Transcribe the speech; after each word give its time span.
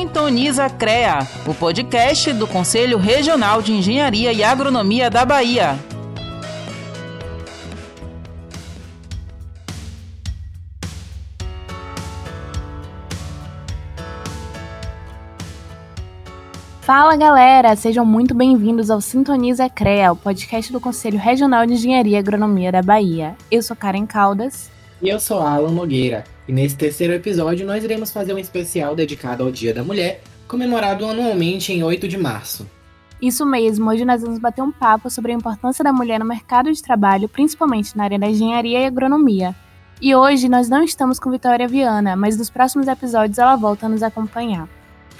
Sintoniza 0.00 0.70
CREA, 0.70 1.18
o 1.46 1.52
podcast 1.52 2.32
do 2.32 2.46
Conselho 2.46 2.96
Regional 2.96 3.60
de 3.60 3.72
Engenharia 3.72 4.32
e 4.32 4.42
Agronomia 4.42 5.10
da 5.10 5.26
Bahia. 5.26 5.78
Fala 16.80 17.14
galera, 17.14 17.76
sejam 17.76 18.06
muito 18.06 18.34
bem-vindos 18.34 18.90
ao 18.90 19.02
Sintoniza 19.02 19.68
CREA, 19.68 20.12
o 20.12 20.16
podcast 20.16 20.72
do 20.72 20.80
Conselho 20.80 21.18
Regional 21.18 21.66
de 21.66 21.74
Engenharia 21.74 22.16
e 22.16 22.18
Agronomia 22.18 22.72
da 22.72 22.80
Bahia. 22.80 23.36
Eu 23.50 23.62
sou 23.62 23.76
Karen 23.76 24.06
Caldas. 24.06 24.70
E 25.02 25.10
eu 25.10 25.20
sou 25.20 25.40
Alan 25.42 25.72
Nogueira. 25.72 26.24
E 26.50 26.52
nesse 26.52 26.76
terceiro 26.76 27.12
episódio 27.12 27.64
nós 27.64 27.84
iremos 27.84 28.10
fazer 28.10 28.34
um 28.34 28.38
especial 28.38 28.96
dedicado 28.96 29.44
ao 29.44 29.52
Dia 29.52 29.72
da 29.72 29.84
Mulher, 29.84 30.20
comemorado 30.48 31.06
anualmente 31.06 31.72
em 31.72 31.84
8 31.84 32.08
de 32.08 32.18
março. 32.18 32.66
Isso 33.22 33.46
mesmo, 33.46 33.88
hoje 33.88 34.04
nós 34.04 34.20
vamos 34.20 34.40
bater 34.40 34.60
um 34.60 34.72
papo 34.72 35.08
sobre 35.08 35.30
a 35.30 35.34
importância 35.36 35.84
da 35.84 35.92
mulher 35.92 36.18
no 36.18 36.26
mercado 36.26 36.72
de 36.72 36.82
trabalho, 36.82 37.28
principalmente 37.28 37.96
na 37.96 38.02
área 38.02 38.18
da 38.18 38.26
engenharia 38.26 38.80
e 38.80 38.86
agronomia. 38.86 39.54
E 40.02 40.12
hoje 40.12 40.48
nós 40.48 40.68
não 40.68 40.82
estamos 40.82 41.20
com 41.20 41.30
Vitória 41.30 41.68
Viana, 41.68 42.16
mas 42.16 42.36
nos 42.36 42.50
próximos 42.50 42.88
episódios 42.88 43.38
ela 43.38 43.54
volta 43.54 43.86
a 43.86 43.88
nos 43.88 44.02
acompanhar. 44.02 44.68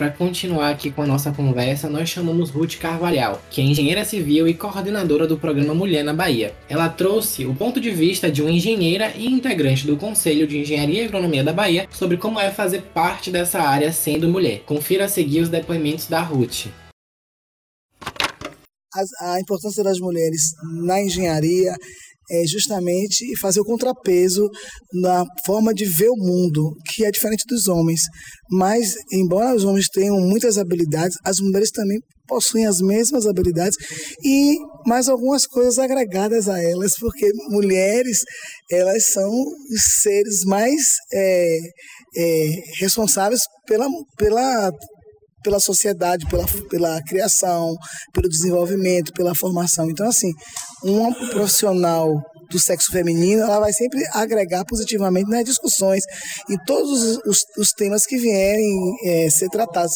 Para 0.01 0.11
continuar 0.11 0.71
aqui 0.71 0.91
com 0.91 1.03
a 1.03 1.07
nossa 1.07 1.31
conversa, 1.31 1.87
nós 1.87 2.09
chamamos 2.09 2.49
Ruth 2.49 2.77
Carvalhal, 2.79 3.39
que 3.51 3.61
é 3.61 3.65
engenheira 3.65 4.03
civil 4.03 4.49
e 4.49 4.55
coordenadora 4.55 5.27
do 5.27 5.37
programa 5.37 5.75
Mulher 5.75 6.03
na 6.03 6.15
Bahia. 6.15 6.55
Ela 6.71 6.89
trouxe 6.89 7.45
o 7.45 7.55
ponto 7.55 7.79
de 7.79 7.91
vista 7.91 8.33
de 8.33 8.41
uma 8.41 8.51
engenheira 8.51 9.13
e 9.15 9.27
integrante 9.27 9.87
do 9.87 9.99
Conselho 9.99 10.47
de 10.47 10.57
Engenharia 10.57 11.03
e 11.03 11.05
Agronomia 11.05 11.45
da 11.45 11.53
Bahia 11.53 11.87
sobre 11.93 12.17
como 12.17 12.41
é 12.41 12.51
fazer 12.51 12.81
parte 12.95 13.31
dessa 13.31 13.61
área 13.61 13.93
sendo 13.93 14.27
mulher. 14.27 14.63
Confira 14.65 15.05
a 15.05 15.09
seguir 15.09 15.43
os 15.43 15.51
depoimentos 15.51 16.07
da 16.07 16.23
Ruth. 16.23 16.69
A, 18.03 19.35
a 19.35 19.39
importância 19.39 19.85
das 19.85 19.99
mulheres 19.99 20.55
na 20.87 20.99
engenharia 20.99 21.75
é 22.31 22.47
justamente 22.47 23.37
fazer 23.39 23.61
o 23.61 23.65
contrapeso 23.65 24.49
na 24.93 25.25
forma 25.45 25.75
de 25.75 25.85
ver 25.85 26.09
o 26.09 26.17
mundo, 26.17 26.75
que 26.87 27.05
é 27.05 27.11
diferente 27.11 27.45
dos 27.47 27.69
homens. 27.69 28.03
Mas, 28.51 28.95
embora 29.13 29.55
os 29.55 29.65
homens 29.65 29.89
tenham 29.89 30.21
muitas 30.21 30.57
habilidades, 30.59 31.17
as 31.25 31.41
mulheres 31.41 31.71
também 31.71 32.01
possuem 32.31 32.65
as 32.65 32.81
mesmas 32.81 33.27
habilidades 33.27 33.77
e 34.25 34.57
mais 34.87 35.09
algumas 35.09 35.47
coisas 35.47 35.81
agregadas 35.81 36.49
a 36.49 36.63
elas, 36.63 36.93
porque 36.99 37.29
mulheres 37.49 38.21
elas 38.71 39.11
são 39.13 39.29
os 39.29 40.01
seres 40.01 40.45
mais 40.45 40.81
é, 41.13 41.59
é, 42.17 42.51
responsáveis 42.79 43.41
pela, 43.67 43.87
pela 44.17 44.73
pela 45.43 45.61
sociedade, 45.61 46.27
pela, 46.27 46.45
pela 46.69 47.03
criação, 47.03 47.77
pelo 48.13 48.29
desenvolvimento, 48.29 49.13
pela 49.13 49.35
formação. 49.35 49.91
Então, 49.91 50.07
assim, 50.09 50.33
um 50.85 51.13
profissional 51.31 52.21
do 52.51 52.59
sexo 52.59 52.91
feminino, 52.91 53.43
ela 53.43 53.61
vai 53.61 53.73
sempre 53.73 54.01
agregar 54.13 54.65
positivamente 54.65 55.31
nas 55.31 55.45
discussões, 55.45 56.03
em 56.51 56.57
todos 56.67 56.91
os, 56.91 57.19
os, 57.25 57.39
os 57.57 57.71
temas 57.71 58.05
que 58.05 58.19
vierem 58.19 58.97
é, 59.05 59.31
ser 59.31 59.49
tratados. 59.49 59.95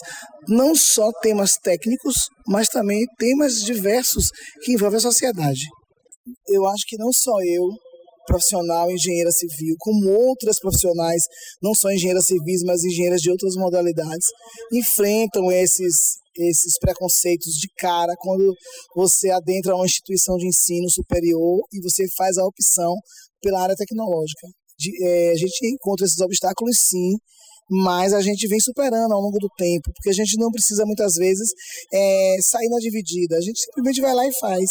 Não 0.49 0.75
só 0.75 1.11
temas 1.21 1.53
técnicos, 1.63 2.15
mas 2.47 2.69
também 2.69 3.05
temas 3.19 3.55
diversos 3.57 4.29
que 4.63 4.73
envolvem 4.73 4.99
a 4.99 5.03
sociedade. 5.03 5.63
Eu 6.49 6.67
acho 6.67 6.85
que 6.87 6.97
não 6.97 7.13
só 7.13 7.33
eu, 7.43 7.69
profissional, 8.27 8.91
engenheira 8.91 9.31
civil, 9.31 9.75
como 9.79 10.11
outras 10.11 10.59
profissionais, 10.59 11.23
não 11.63 11.75
só 11.75 11.91
engenheiras 11.91 12.27
civis, 12.27 12.63
mas 12.65 12.85
engenheiras 12.85 13.21
de 13.21 13.31
outras 13.31 13.55
modalidades, 13.57 14.27
enfrentam 14.73 15.51
esses 15.51 15.95
esses 16.37 16.77
preconceitos 16.81 17.53
de 17.53 17.69
cara 17.79 18.13
quando 18.19 18.53
você 18.95 19.31
adentra 19.31 19.77
uma 19.77 19.85
instituição 19.87 20.37
de 20.37 20.49
ensino 20.49 20.91
superior 20.91 21.61
e 21.73 21.81
você 21.81 22.05
faz 22.17 22.37
a 22.37 22.45
opção 22.45 22.93
pela 23.41 23.63
área 23.63 23.77
tecnológica. 23.77 24.49
De, 24.77 24.91
é, 25.07 25.31
a 25.31 25.37
gente 25.37 25.67
encontra 25.69 26.05
esses 26.05 26.21
obstáculos 26.21 26.77
sim, 26.89 27.13
mas 27.71 28.13
a 28.13 28.21
gente 28.21 28.47
vem 28.49 28.61
superando 28.61 29.13
ao 29.13 29.21
longo 29.21 29.39
do 29.39 29.49
tempo, 29.57 29.91
porque 29.95 30.11
a 30.11 30.13
gente 30.13 30.37
não 30.39 30.51
precisa 30.51 30.85
muitas 30.85 31.15
vezes 31.15 31.49
é, 31.93 32.37
sair 32.43 32.69
na 32.69 32.79
dividida, 32.79 33.37
a 33.37 33.41
gente 33.41 33.61
simplesmente 33.61 34.01
vai 34.01 34.15
lá 34.15 34.27
e 34.27 34.39
faz. 34.41 34.69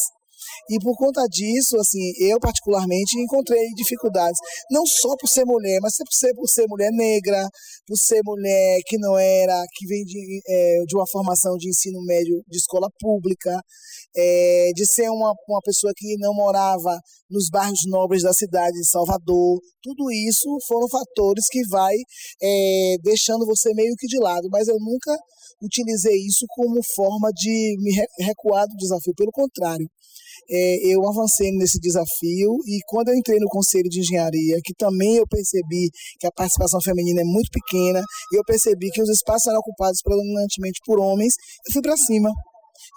E 0.69 0.77
por 0.79 0.95
conta 0.95 1.23
disso, 1.29 1.77
assim, 1.77 2.13
eu 2.19 2.39
particularmente 2.39 3.19
encontrei 3.19 3.67
dificuldades, 3.75 4.39
não 4.71 4.83
só 4.85 5.15
por 5.19 5.27
ser 5.27 5.45
mulher, 5.45 5.79
mas 5.81 5.95
por 5.97 6.13
ser, 6.13 6.33
por 6.33 6.47
ser 6.47 6.65
mulher 6.67 6.91
negra, 6.91 7.47
por 7.87 7.97
ser 7.97 8.21
mulher 8.23 8.79
que 8.85 8.97
não 8.97 9.17
era, 9.17 9.63
que 9.73 9.87
vem 9.87 10.03
de, 10.03 10.41
é, 10.47 10.83
de 10.85 10.95
uma 10.95 11.05
formação 11.11 11.55
de 11.57 11.69
ensino 11.69 12.01
médio 12.05 12.41
de 12.47 12.57
escola 12.57 12.87
pública, 12.99 13.59
é, 14.15 14.69
de 14.75 14.85
ser 14.85 15.09
uma, 15.09 15.33
uma 15.47 15.61
pessoa 15.61 15.93
que 15.95 16.15
não 16.17 16.33
morava 16.33 16.99
nos 17.29 17.49
bairros 17.49 17.81
nobres 17.87 18.23
da 18.23 18.33
cidade 18.33 18.73
de 18.73 18.89
Salvador. 18.89 19.59
Tudo 19.81 20.11
isso 20.11 20.57
foram 20.67 20.87
fatores 20.87 21.45
que 21.49 21.61
vai 21.69 21.95
é, 22.41 22.95
deixando 23.01 23.45
você 23.45 23.73
meio 23.73 23.93
que 23.97 24.07
de 24.07 24.19
lado, 24.19 24.47
mas 24.51 24.67
eu 24.67 24.77
nunca 24.79 25.15
utilizei 25.61 26.17
isso 26.25 26.45
como 26.49 26.79
forma 26.95 27.31
de 27.33 27.75
me 27.79 27.91
recuar 28.19 28.67
do 28.67 28.75
desafio, 28.75 29.13
pelo 29.15 29.31
contrário 29.31 29.87
é, 30.49 30.93
eu 30.93 31.07
avancei 31.07 31.51
nesse 31.51 31.79
desafio 31.79 32.57
e 32.67 32.79
quando 32.87 33.09
eu 33.09 33.15
entrei 33.15 33.39
no 33.39 33.47
Conselho 33.47 33.89
de 33.89 33.99
Engenharia, 33.99 34.59
que 34.63 34.73
também 34.73 35.17
eu 35.17 35.27
percebi 35.27 35.89
que 36.19 36.27
a 36.27 36.31
participação 36.31 36.79
feminina 36.81 37.21
é 37.21 37.25
muito 37.25 37.49
pequena, 37.51 38.01
eu 38.31 38.43
percebi 38.43 38.89
que 38.89 39.01
os 39.01 39.09
espaços 39.09 39.47
eram 39.47 39.59
ocupados 39.59 40.01
predominantemente 40.03 40.79
por 40.85 40.99
homens, 40.99 41.33
eu 41.67 41.73
fui 41.73 41.81
para 41.81 41.97
cima 41.97 42.29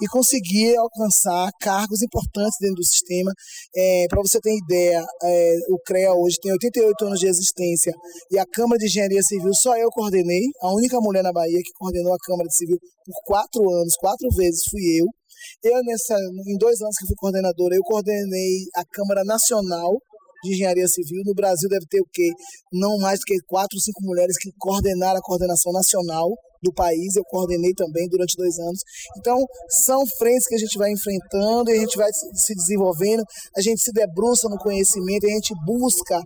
e 0.01 0.07
consegui 0.09 0.77
alcançar 0.77 1.51
cargos 1.61 2.03
importantes 2.03 2.57
dentro 2.61 2.77
do 2.77 2.85
sistema. 2.85 3.33
É, 3.75 4.07
Para 4.09 4.21
você 4.21 4.41
ter 4.41 4.55
ideia, 4.57 5.05
é, 5.23 5.55
o 5.71 5.79
CREA 5.85 6.13
hoje 6.13 6.37
tem 6.41 6.53
88 6.53 7.05
anos 7.05 7.21
de 7.21 7.29
existência 7.29 7.93
e 8.31 8.39
a 8.39 8.45
Câmara 8.47 8.79
de 8.79 8.87
Engenharia 8.87 9.23
Civil 9.23 9.53
só 9.55 9.77
eu 9.77 9.89
coordenei, 9.91 10.43
a 10.63 10.73
única 10.75 10.99
mulher 11.01 11.23
na 11.23 11.33
Bahia 11.33 11.61
que 11.63 11.73
coordenou 11.79 12.13
a 12.13 12.19
Câmara 12.25 12.49
de 12.49 12.57
Civil 12.57 12.79
por 13.05 13.15
quatro 13.25 13.63
anos, 13.71 13.95
quatro 13.99 14.29
vezes 14.37 14.63
fui 14.71 14.83
eu. 15.01 15.07
Eu, 15.63 15.83
nessa, 15.85 16.15
em 16.47 16.57
dois 16.59 16.81
anos 16.81 16.97
que 16.99 17.07
fui 17.07 17.17
coordenadora, 17.17 17.75
eu 17.75 17.83
coordenei 17.83 18.67
a 18.75 18.85
Câmara 18.85 19.25
Nacional 19.25 20.01
de 20.43 20.55
Engenharia 20.55 20.87
Civil. 20.87 21.23
No 21.25 21.35
Brasil 21.35 21.69
deve 21.69 21.87
ter 21.87 22.01
o 22.01 22.09
quê? 22.13 22.31
Não 22.73 22.99
mais 22.99 23.21
do 23.21 23.25
que 23.25 23.37
quatro, 23.47 23.79
cinco 23.81 24.03
mulheres 24.03 24.37
que 24.39 24.51
coordenaram 24.59 25.19
a 25.19 25.23
coordenação 25.23 25.73
nacional 25.73 26.31
do 26.63 26.73
país, 26.73 27.17
eu 27.17 27.25
coordenei 27.25 27.73
também 27.75 28.09
durante 28.09 28.37
dois 28.37 28.59
anos. 28.59 28.81
Então, 29.19 29.45
são 29.85 30.05
frentes 30.19 30.47
que 30.47 30.55
a 30.55 30.59
gente 30.59 30.79
vai 30.79 30.91
enfrentando 30.91 31.71
e 31.71 31.75
a 31.77 31.81
gente 31.81 31.97
vai 31.97 32.09
se 32.13 32.55
desenvolvendo, 32.55 33.23
a 33.57 33.61
gente 33.61 33.81
se 33.81 33.93
debruça 33.93 34.49
no 34.49 34.59
conhecimento, 34.59 35.27
a 35.27 35.31
gente 35.31 35.55
busca 35.65 36.21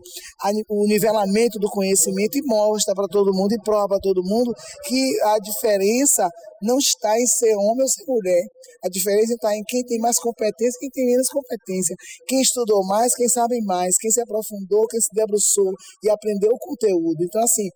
o 0.68 0.86
nivelamento 0.86 1.58
do 1.58 1.70
conhecimento 1.70 2.36
e 2.38 2.42
mostra 2.44 2.94
para 2.94 3.06
todo 3.06 3.32
mundo 3.32 3.52
e 3.52 3.62
prova 3.62 3.88
para 3.88 3.98
todo 3.98 4.22
mundo 4.22 4.52
que 4.84 5.20
a 5.22 5.38
diferença 5.38 6.28
não 6.62 6.78
está 6.78 7.18
em 7.18 7.26
ser 7.26 7.54
homem 7.56 7.82
ou 7.82 7.88
ser 7.88 8.04
mulher. 8.06 8.42
A 8.84 8.88
diferença 8.88 9.32
está 9.32 9.56
em 9.56 9.62
quem 9.66 9.82
tem 9.84 9.98
mais 9.98 10.18
competência 10.18 10.78
quem 10.80 10.90
tem 10.90 11.06
menos 11.06 11.28
competência. 11.28 11.94
Quem 12.26 12.40
estudou 12.40 12.84
mais, 12.86 13.14
quem 13.14 13.28
sabe 13.28 13.60
mais, 13.62 13.96
quem 13.98 14.10
se 14.10 14.20
aprofundou, 14.20 14.86
quem 14.86 15.00
se 15.00 15.14
debruçou 15.14 15.72
e 16.02 16.10
aprendeu 16.10 16.50
o 16.52 16.58
conteúdo. 16.58 17.22
Então, 17.22 17.42
assim, 17.42 17.68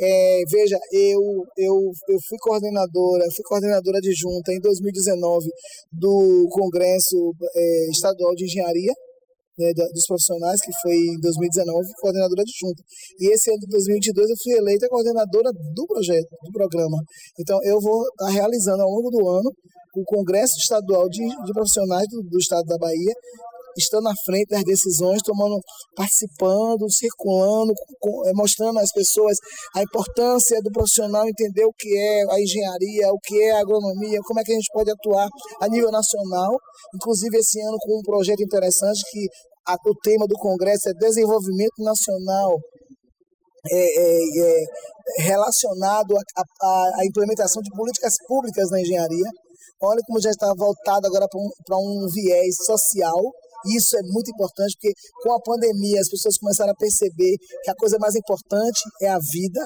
é, 0.00 0.42
veja, 0.50 0.78
eu, 0.92 1.20
eu, 1.56 1.74
eu 2.08 2.18
fui 2.28 2.38
coordenadora, 2.40 3.24
fui 3.34 3.44
coordenadora 3.44 3.98
adjunta 3.98 4.52
em 4.52 4.60
2019 4.60 5.46
do 5.92 6.48
Congresso 6.50 7.32
é, 7.54 7.90
Estadual 7.90 8.34
de 8.34 8.44
Engenharia 8.44 8.92
né, 9.58 9.72
dos 9.72 10.06
Profissionais, 10.06 10.60
que 10.60 10.72
foi 10.82 10.94
em 10.94 11.20
2019, 11.20 11.88
coordenadora 12.00 12.42
adjunta. 12.42 12.82
E 13.20 13.32
esse 13.32 13.50
ano 13.50 13.60
de 13.60 13.66
2022 13.68 14.30
eu 14.30 14.36
fui 14.42 14.52
eleita 14.54 14.88
coordenadora 14.88 15.50
do 15.52 15.86
projeto, 15.86 16.28
do 16.42 16.52
programa. 16.52 16.98
Então 17.38 17.58
eu 17.62 17.80
vou 17.80 18.02
estar 18.08 18.30
realizando 18.30 18.82
ao 18.82 18.90
longo 18.90 19.10
do 19.10 19.28
ano 19.28 19.50
o 19.94 20.04
Congresso 20.04 20.58
Estadual 20.58 21.08
de, 21.08 21.22
de 21.22 21.52
Profissionais 21.52 22.06
do, 22.10 22.22
do 22.22 22.38
Estado 22.38 22.66
da 22.66 22.76
Bahia, 22.78 23.14
estando 23.76 24.08
à 24.08 24.14
frente 24.24 24.48
das 24.48 24.62
decisões, 24.64 25.20
tomando, 25.22 25.58
participando, 25.94 26.90
circulando, 26.90 27.72
é, 28.26 28.32
mostrando 28.34 28.78
às 28.78 28.90
pessoas 28.92 29.36
a 29.74 29.82
importância 29.82 30.60
do 30.62 30.70
profissional 30.70 31.28
entender 31.28 31.64
o 31.64 31.72
que 31.76 31.96
é 31.96 32.32
a 32.32 32.40
engenharia, 32.40 33.12
o 33.12 33.18
que 33.18 33.40
é 33.42 33.52
a 33.52 33.60
agronomia, 33.60 34.20
como 34.24 34.40
é 34.40 34.44
que 34.44 34.52
a 34.52 34.54
gente 34.54 34.72
pode 34.72 34.90
atuar 34.90 35.28
a 35.60 35.68
nível 35.68 35.90
nacional. 35.90 36.56
Inclusive 36.94 37.38
esse 37.38 37.60
ano 37.60 37.76
com 37.80 37.98
um 37.98 38.02
projeto 38.02 38.42
interessante 38.42 39.02
que 39.10 39.26
a, 39.66 39.74
o 39.86 39.94
tema 40.02 40.26
do 40.26 40.34
congresso 40.36 40.88
é 40.88 40.92
desenvolvimento 40.94 41.78
nacional 41.78 42.58
é, 43.70 43.76
é, 43.76 44.18
é, 44.40 45.22
relacionado 45.22 46.14
à 46.60 47.06
implementação 47.06 47.62
de 47.62 47.70
políticas 47.70 48.12
públicas 48.26 48.70
na 48.70 48.80
engenharia. 48.80 49.30
Olha 49.82 50.00
como 50.06 50.20
já 50.20 50.30
está 50.30 50.52
voltado 50.56 51.06
agora 51.06 51.26
para 51.28 51.76
um, 51.78 52.04
um 52.04 52.06
viés 52.12 52.56
social 52.66 53.22
isso 53.66 53.96
é 53.96 54.02
muito 54.02 54.30
importante, 54.30 54.76
porque 54.80 54.92
com 55.22 55.32
a 55.32 55.40
pandemia 55.40 56.00
as 56.00 56.08
pessoas 56.08 56.36
começaram 56.38 56.72
a 56.72 56.76
perceber 56.76 57.36
que 57.62 57.70
a 57.70 57.74
coisa 57.74 57.98
mais 57.98 58.14
importante 58.14 58.80
é 59.00 59.08
a 59.08 59.18
vida, 59.18 59.60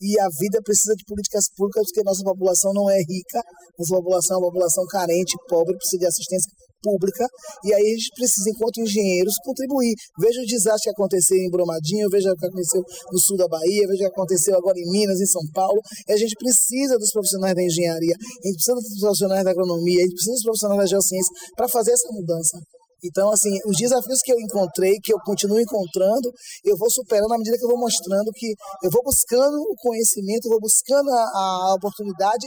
e 0.00 0.18
a 0.18 0.28
vida 0.40 0.58
precisa 0.64 0.94
de 0.96 1.04
políticas 1.04 1.44
públicas 1.54 1.84
porque 1.92 2.02
nossa 2.02 2.24
população 2.24 2.72
não 2.72 2.88
é 2.88 2.98
rica, 2.98 3.40
nossa 3.78 3.94
população 3.94 4.36
é 4.36 4.40
uma 4.40 4.48
população 4.48 4.84
carente, 4.86 5.36
pobre, 5.46 5.76
precisa 5.76 6.00
de 6.00 6.06
assistência 6.06 6.50
pública, 6.82 7.28
e 7.62 7.74
aí 7.74 7.92
a 7.92 7.96
gente 7.96 8.08
precisa, 8.16 8.48
enquanto 8.48 8.80
engenheiros, 8.80 9.34
contribuir. 9.44 9.92
Veja 10.18 10.40
o 10.40 10.46
desastre 10.46 10.84
que 10.84 10.96
aconteceu 10.96 11.36
em 11.36 11.50
Brumadinho, 11.50 12.08
veja 12.08 12.32
o 12.32 12.36
que 12.36 12.46
aconteceu 12.46 12.82
no 13.12 13.18
sul 13.20 13.36
da 13.36 13.46
Bahia, 13.46 13.86
veja 13.86 14.04
o 14.04 14.08
que 14.08 14.12
aconteceu 14.14 14.56
agora 14.56 14.78
em 14.78 14.90
Minas, 14.90 15.20
em 15.20 15.26
São 15.26 15.42
Paulo, 15.52 15.78
e 16.08 16.12
a 16.12 16.16
gente 16.16 16.34
precisa 16.36 16.96
dos 16.96 17.12
profissionais 17.12 17.54
da 17.54 17.62
engenharia, 17.62 18.14
a 18.16 18.46
gente 18.48 18.56
precisa 18.56 18.74
dos 18.74 19.00
profissionais 19.00 19.44
da 19.44 19.50
agronomia, 19.50 19.98
a 19.98 20.02
gente 20.04 20.14
precisa 20.14 20.32
dos 20.32 20.42
profissionais 20.42 20.80
da 20.80 20.86
geociência 20.86 21.32
para 21.54 21.68
fazer 21.68 21.92
essa 21.92 22.08
mudança. 22.10 22.58
Então, 23.04 23.30
assim, 23.32 23.50
os 23.64 23.76
desafios 23.76 24.20
que 24.22 24.32
eu 24.32 24.40
encontrei, 24.40 24.98
que 25.02 25.12
eu 25.12 25.18
continuo 25.24 25.60
encontrando, 25.60 26.32
eu 26.64 26.76
vou 26.76 26.90
superando 26.90 27.32
à 27.32 27.38
medida 27.38 27.56
que 27.56 27.64
eu 27.64 27.68
vou 27.68 27.78
mostrando 27.78 28.30
que 28.34 28.54
eu 28.82 28.90
vou 28.90 29.02
buscando 29.02 29.56
o 29.56 29.74
conhecimento, 29.76 30.48
vou 30.48 30.60
buscando 30.60 31.10
a, 31.10 31.24
a 31.70 31.74
oportunidade, 31.74 32.46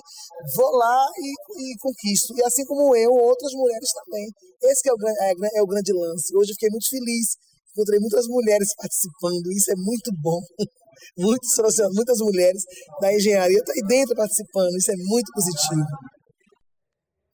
vou 0.55 0.71
lá 0.75 1.05
e, 1.17 1.29
e, 1.31 1.77
conquisto. 1.79 2.37
E 2.37 2.43
assim 2.43 2.65
como 2.65 2.95
eu, 2.95 3.11
outras 3.11 3.51
mulheres 3.53 3.89
também. 4.03 4.27
Esse 4.63 4.89
é 4.89 4.93
o, 4.93 4.97
é, 4.99 5.59
é 5.59 5.61
o 5.61 5.67
grande 5.67 5.91
lance. 5.93 6.35
Hoje 6.35 6.51
eu 6.51 6.55
fiquei 6.55 6.69
muito 6.69 6.89
feliz, 6.89 7.35
encontrei 7.73 7.99
muitas 7.99 8.27
mulheres 8.27 8.69
participando, 8.77 9.51
isso 9.51 9.71
é 9.71 9.75
muito 9.75 10.11
bom. 10.21 10.39
Muitos, 11.17 11.49
muitas 11.91 12.19
mulheres 12.19 12.63
da 13.01 13.13
engenharia 13.13 13.57
estão 13.57 13.75
aí 13.75 13.81
dentro 13.87 14.15
participando, 14.15 14.77
isso 14.77 14.89
é 14.89 14.95
muito 14.95 15.29
positivo 15.33 15.83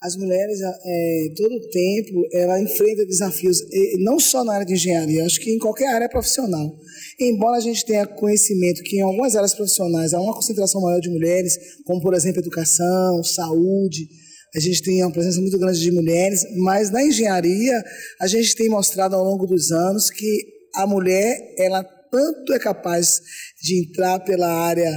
as 0.01 0.16
mulheres, 0.16 0.62
é, 0.62 1.34
todo 1.36 1.54
o 1.54 1.69
tempo, 1.69 2.25
ela 2.31 2.62
enfrenta 2.62 3.06
desafios, 3.06 3.57
não 4.00 4.18
só 4.18 4.46
na 4.46 4.54
área 4.54 4.66
de 4.66 4.74
engenharia, 4.74 5.25
acho 5.25 5.42
que 5.42 5.51
em 5.51 5.60
qualquer 5.60 5.94
área 5.94 6.07
profissional. 6.07 6.74
Embora 7.19 7.57
a 7.57 7.60
gente 7.62 7.86
tenha 7.86 8.07
conhecimento 8.07 8.81
que 8.84 8.98
em 8.98 9.01
algumas 9.01 9.36
áreas 9.36 9.54
profissionais 9.54 10.13
há 10.13 10.22
uma 10.22 10.34
concentração 10.34 10.81
maior 10.81 11.01
de 11.01 11.10
mulheres, 11.10 11.57
como, 11.86 12.01
por 12.01 12.13
exemplo, 12.13 12.40
educação, 12.40 13.22
saúde, 13.24 14.07
a 14.56 14.60
gente 14.60 14.81
tem 14.81 15.04
uma 15.04 15.12
presença 15.12 15.42
muito 15.42 15.60
grande 15.60 15.81
de 15.81 15.92
mulheres, 15.92 16.46
mas 16.57 16.90
na 16.90 17.04
engenharia 17.04 17.84
a 18.22 18.28
gente 18.28 18.56
tem 18.56 18.69
mostrado 18.69 19.16
ao 19.16 19.24
longo 19.24 19.46
dos 19.46 19.69
anos 19.72 20.10
que 20.10 20.46
a 20.75 20.88
mulher, 20.88 21.54
ela 21.57 21.84
tanto 21.84 22.54
é 22.54 22.60
capaz 22.60 23.22
de 23.62 23.81
entrar 23.81 24.19
pela 24.22 24.48
área 24.48 24.90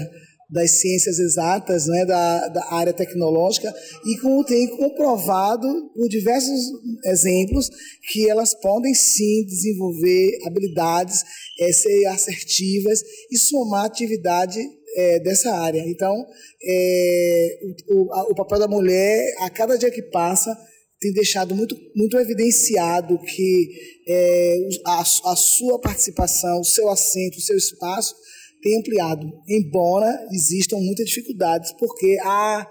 das 0.53 0.71
ciências 0.81 1.19
exatas, 1.19 1.87
né, 1.87 2.05
da, 2.05 2.49
da 2.49 2.75
área 2.75 2.93
tecnológica, 2.93 3.73
e 4.05 4.19
como 4.19 4.45
tem 4.45 4.69
comprovado 4.77 5.67
por 5.95 6.09
diversos 6.09 6.61
exemplos 7.07 7.71
que 8.13 8.29
elas 8.29 8.55
podem 8.61 8.95
sim 8.95 9.47
desenvolver 9.47 10.39
habilidades, 10.47 11.25
é, 11.59 11.73
ser 11.73 12.05
assertivas 12.07 13.03
e 13.31 13.39
somar 13.39 13.87
atividade 13.87 14.61
é, 14.95 15.21
dessa 15.21 15.51
área. 15.55 15.83
Então, 15.87 16.15
é, 16.63 17.59
o, 17.89 18.13
a, 18.13 18.23
o 18.25 18.35
papel 18.35 18.59
da 18.59 18.69
mulher, 18.69 19.25
a 19.39 19.49
cada 19.49 19.79
dia 19.79 19.91
que 19.91 20.03
passa, 20.03 20.55
tem 21.01 21.13
deixado 21.15 21.55
muito, 21.55 21.75
muito 21.97 22.19
evidenciado 22.19 23.19
que 23.19 23.69
é, 24.07 24.57
a, 24.87 25.01
a 25.01 25.37
sua 25.37 25.81
participação, 25.81 26.61
o 26.61 26.65
seu 26.65 26.91
assento, 26.91 27.39
o 27.39 27.43
seu 27.43 27.57
espaço 27.57 28.15
tem 28.63 28.79
ampliado, 28.79 29.27
embora 29.49 30.27
existam 30.31 30.77
muitas 30.77 31.07
dificuldades, 31.07 31.73
porque 31.73 32.17
há 32.23 32.67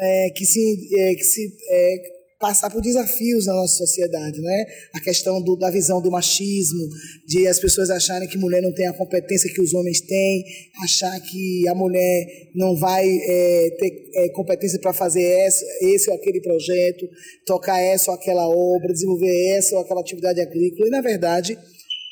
é, 0.00 0.30
que 0.30 0.44
se, 0.44 0.88
é, 0.98 1.14
que 1.14 1.24
se 1.24 1.52
é, 1.70 2.18
passar 2.38 2.70
por 2.70 2.80
desafios 2.80 3.46
na 3.46 3.54
nossa 3.54 3.76
sociedade, 3.76 4.40
né? 4.40 4.66
A 4.94 5.00
questão 5.00 5.42
do, 5.42 5.56
da 5.56 5.70
visão 5.70 6.00
do 6.00 6.10
machismo, 6.10 6.88
de 7.26 7.48
as 7.48 7.58
pessoas 7.58 7.90
acharem 7.90 8.28
que 8.28 8.38
mulher 8.38 8.62
não 8.62 8.72
tem 8.72 8.86
a 8.86 8.92
competência 8.92 9.52
que 9.52 9.60
os 9.60 9.74
homens 9.74 10.00
têm, 10.00 10.44
achar 10.82 11.20
que 11.20 11.68
a 11.68 11.74
mulher 11.74 12.50
não 12.54 12.76
vai 12.76 13.04
é, 13.08 13.70
ter 13.78 14.10
é, 14.14 14.28
competência 14.30 14.78
para 14.78 14.92
fazer 14.92 15.22
esse, 15.22 15.64
esse 15.82 16.10
ou 16.10 16.16
aquele 16.16 16.40
projeto, 16.40 17.08
tocar 17.44 17.80
essa 17.80 18.10
ou 18.10 18.16
aquela 18.16 18.48
obra, 18.48 18.92
desenvolver 18.92 19.56
essa 19.56 19.74
ou 19.74 19.82
aquela 19.82 20.00
atividade 20.00 20.40
agrícola. 20.40 20.86
E, 20.86 20.90
na 20.90 21.00
verdade, 21.00 21.58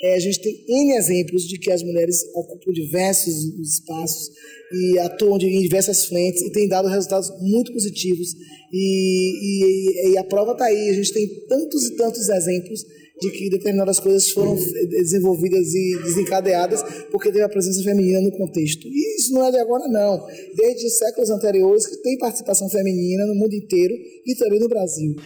é, 0.02 0.14
a 0.14 0.18
gente 0.18 0.40
tem 0.40 0.64
N 0.68 0.96
exemplos 0.96 1.44
de 1.44 1.58
que 1.58 1.72
as 1.72 1.82
mulheres 1.82 2.22
ocupam 2.34 2.70
diversos 2.72 3.34
espaços 3.60 4.30
e 4.72 4.98
atuam 4.98 5.38
em 5.38 5.62
diversas 5.62 6.04
frentes 6.04 6.42
e 6.42 6.52
têm 6.52 6.68
dado 6.68 6.88
resultados 6.88 7.30
muito 7.40 7.72
positivos. 7.72 8.34
E, 8.72 10.08
e, 10.08 10.12
e 10.12 10.18
a 10.18 10.24
prova 10.24 10.52
está 10.52 10.66
aí, 10.66 10.90
a 10.90 10.92
gente 10.92 11.12
tem 11.12 11.26
tantos 11.48 11.86
e 11.86 11.96
tantos 11.96 12.28
exemplos 12.28 12.84
de 13.20 13.30
que 13.30 13.48
determinadas 13.48 13.98
coisas 13.98 14.30
foram 14.30 14.54
desenvolvidas 14.90 15.72
e 15.74 15.98
desencadeadas 16.04 16.82
porque 17.10 17.32
teve 17.32 17.44
a 17.44 17.48
presença 17.48 17.82
feminina 17.82 18.20
no 18.20 18.30
contexto. 18.32 18.86
E 18.86 19.16
isso 19.16 19.32
não 19.32 19.46
é 19.46 19.50
de 19.50 19.58
agora, 19.58 19.88
não. 19.88 20.26
Desde 20.54 20.90
séculos 20.90 21.30
anteriores 21.30 21.86
que 21.86 21.96
tem 22.02 22.18
participação 22.18 22.68
feminina 22.68 23.24
no 23.26 23.34
mundo 23.34 23.54
inteiro 23.54 23.94
e 24.26 24.34
também 24.36 24.60
no 24.60 24.68
Brasil. 24.68 25.16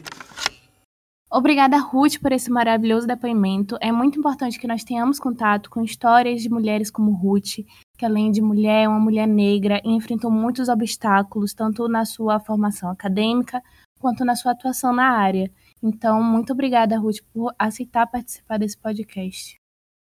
Obrigada, 1.32 1.78
Ruth, 1.78 2.18
por 2.20 2.32
esse 2.32 2.50
maravilhoso 2.50 3.06
depoimento. 3.06 3.78
É 3.80 3.92
muito 3.92 4.18
importante 4.18 4.58
que 4.58 4.66
nós 4.66 4.82
tenhamos 4.82 5.20
contato 5.20 5.70
com 5.70 5.84
histórias 5.84 6.42
de 6.42 6.50
mulheres 6.50 6.90
como 6.90 7.12
Ruth, 7.12 7.64
que 7.96 8.04
além 8.04 8.32
de 8.32 8.42
mulher, 8.42 8.82
é 8.82 8.88
uma 8.88 8.98
mulher 8.98 9.28
negra 9.28 9.80
e 9.84 9.90
enfrentou 9.90 10.28
muitos 10.28 10.68
obstáculos, 10.68 11.54
tanto 11.54 11.86
na 11.86 12.04
sua 12.04 12.40
formação 12.40 12.90
acadêmica 12.90 13.62
quanto 14.00 14.24
na 14.24 14.34
sua 14.34 14.50
atuação 14.50 14.92
na 14.92 15.04
área. 15.04 15.48
Então, 15.80 16.20
muito 16.20 16.52
obrigada, 16.52 16.98
Ruth, 16.98 17.18
por 17.32 17.54
aceitar 17.56 18.08
participar 18.08 18.58
desse 18.58 18.76
podcast. 18.76 19.54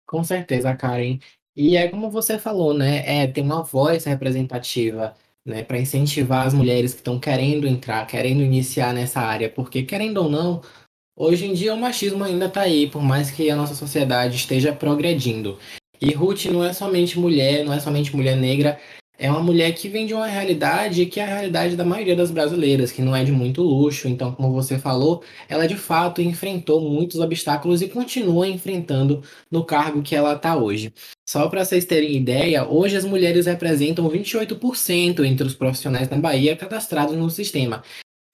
Com 0.09 0.25
certeza, 0.25 0.75
Karen. 0.75 1.21
E 1.55 1.77
é 1.77 1.87
como 1.87 2.11
você 2.11 2.41
falou, 2.41 2.75
né? 2.75 3.05
É 3.07 3.27
ter 3.29 3.43
uma 3.43 3.63
voz 3.63 4.05
representativa, 4.05 5.15
né? 5.47 5.63
Para 5.63 5.79
incentivar 5.79 6.45
as 6.45 6.55
mulheres 6.55 6.93
que 6.93 7.01
estão 7.01 7.21
querendo 7.21 7.69
entrar, 7.69 8.05
querendo 8.07 8.43
iniciar 8.43 8.93
nessa 8.93 9.21
área, 9.21 9.49
porque 9.49 9.85
querendo 9.85 10.17
ou 10.17 10.29
não, 10.29 10.61
Hoje 11.17 11.47
em 11.47 11.55
dia 11.55 11.73
o 11.73 11.77
machismo 11.77 12.25
ainda 12.25 12.47
está 12.47 12.63
aí, 12.63 12.89
por 12.89 13.01
mais 13.01 13.31
que 13.31 13.49
a 13.49 13.55
nossa 13.55 13.73
sociedade 13.77 14.35
esteja 14.35 14.73
progredindo. 14.73 15.57
E 16.01 16.13
Ruth 16.13 16.47
não 16.47 16.65
é 16.65 16.73
somente 16.73 17.21
mulher, 17.21 17.65
não 17.65 17.73
é 17.73 17.79
somente 17.79 18.15
mulher 18.17 18.37
negra, 18.37 18.81
é 19.17 19.31
uma 19.31 19.41
mulher 19.41 19.73
que 19.75 19.89
vem 19.89 20.07
de 20.07 20.13
uma 20.13 20.27
realidade 20.27 21.07
que 21.07 21.21
é 21.21 21.23
a 21.23 21.27
realidade 21.27 21.77
da 21.77 21.85
maioria 21.85 22.17
das 22.17 22.33
brasileiras, 22.33 22.91
que 22.91 23.01
não 23.01 23.15
é 23.15 23.23
de 23.23 23.31
muito 23.31 23.63
luxo. 23.63 24.09
Então, 24.09 24.33
como 24.33 24.53
você 24.53 24.77
falou, 24.77 25.23
ela 25.49 25.69
de 25.69 25.77
fato 25.77 26.21
enfrentou 26.21 26.81
muitos 26.81 27.21
obstáculos 27.21 27.81
e 27.81 27.87
continua 27.89 28.49
enfrentando 28.49 29.23
no 29.49 29.65
cargo 29.65 30.03
que 30.03 30.17
ela 30.17 30.35
está 30.35 30.57
hoje. 30.57 30.93
Só 31.25 31.49
para 31.49 31.65
vocês 31.65 31.85
terem 31.85 32.17
ideia, 32.17 32.69
hoje 32.69 32.97
as 32.97 33.05
mulheres 33.05 33.47
representam 33.47 34.11
28% 34.11 35.25
entre 35.25 35.47
os 35.47 35.55
profissionais 35.55 36.09
da 36.09 36.17
Bahia 36.17 36.57
cadastrados 36.57 37.17
no 37.17 37.31
sistema 37.31 37.85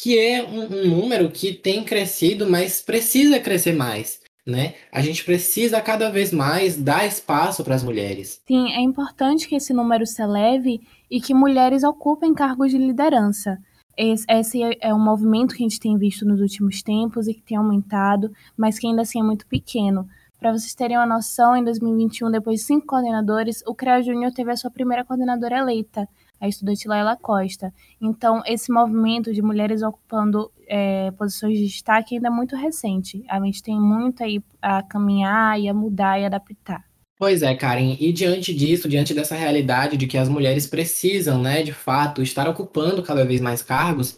que 0.00 0.18
é 0.18 0.42
um, 0.42 0.62
um 0.62 0.88
número 0.88 1.30
que 1.30 1.52
tem 1.52 1.84
crescido, 1.84 2.48
mas 2.48 2.80
precisa 2.80 3.38
crescer 3.38 3.74
mais. 3.74 4.18
Né? 4.46 4.74
A 4.90 5.02
gente 5.02 5.22
precisa 5.22 5.78
cada 5.82 6.10
vez 6.10 6.32
mais 6.32 6.74
dar 6.74 7.06
espaço 7.06 7.62
para 7.62 7.74
as 7.74 7.84
mulheres. 7.84 8.40
Sim, 8.48 8.72
é 8.72 8.80
importante 8.80 9.46
que 9.46 9.54
esse 9.54 9.74
número 9.74 10.06
se 10.06 10.22
eleve 10.22 10.80
e 11.10 11.20
que 11.20 11.34
mulheres 11.34 11.84
ocupem 11.84 12.32
cargos 12.32 12.70
de 12.70 12.78
liderança. 12.78 13.58
Esse 13.94 14.60
é 14.80 14.94
um 14.94 14.98
movimento 14.98 15.54
que 15.54 15.62
a 15.62 15.68
gente 15.68 15.78
tem 15.78 15.98
visto 15.98 16.24
nos 16.24 16.40
últimos 16.40 16.82
tempos 16.82 17.28
e 17.28 17.34
que 17.34 17.42
tem 17.42 17.58
aumentado, 17.58 18.32
mas 18.56 18.78
que 18.78 18.86
ainda 18.86 19.02
assim 19.02 19.20
é 19.20 19.22
muito 19.22 19.46
pequeno. 19.46 20.08
Para 20.40 20.52
vocês 20.52 20.74
terem 20.74 20.96
uma 20.96 21.06
noção, 21.06 21.54
em 21.54 21.62
2021, 21.62 22.30
depois 22.30 22.60
de 22.60 22.66
cinco 22.66 22.86
coordenadores, 22.86 23.62
o 23.66 23.74
CREA 23.74 24.02
Júnior 24.02 24.32
teve 24.32 24.50
a 24.50 24.56
sua 24.56 24.70
primeira 24.70 25.04
coordenadora 25.04 25.58
eleita, 25.58 26.08
a 26.40 26.48
estudante 26.48 26.88
Laila 26.88 27.14
Costa. 27.14 27.70
Então, 28.00 28.42
esse 28.46 28.72
movimento 28.72 29.34
de 29.34 29.42
mulheres 29.42 29.82
ocupando 29.82 30.50
é, 30.66 31.10
posições 31.10 31.58
de 31.58 31.66
destaque 31.66 32.14
ainda 32.14 32.28
é 32.28 32.30
muito 32.30 32.56
recente. 32.56 33.22
A 33.28 33.38
gente 33.38 33.62
tem 33.62 33.78
muito 33.78 34.24
aí 34.24 34.42
a 34.62 34.82
caminhar 34.82 35.60
e 35.60 35.68
a 35.68 35.74
mudar 35.74 36.18
e 36.18 36.24
adaptar. 36.24 36.82
Pois 37.18 37.42
é, 37.42 37.54
Karen, 37.54 37.98
e 38.00 38.10
diante 38.10 38.54
disso, 38.54 38.88
diante 38.88 39.12
dessa 39.12 39.34
realidade 39.34 39.98
de 39.98 40.06
que 40.06 40.16
as 40.16 40.26
mulheres 40.26 40.66
precisam, 40.66 41.42
né, 41.42 41.62
de 41.62 41.74
fato, 41.74 42.22
estar 42.22 42.48
ocupando 42.48 43.02
cada 43.02 43.26
vez 43.26 43.42
mais 43.42 43.60
cargos, 43.60 44.16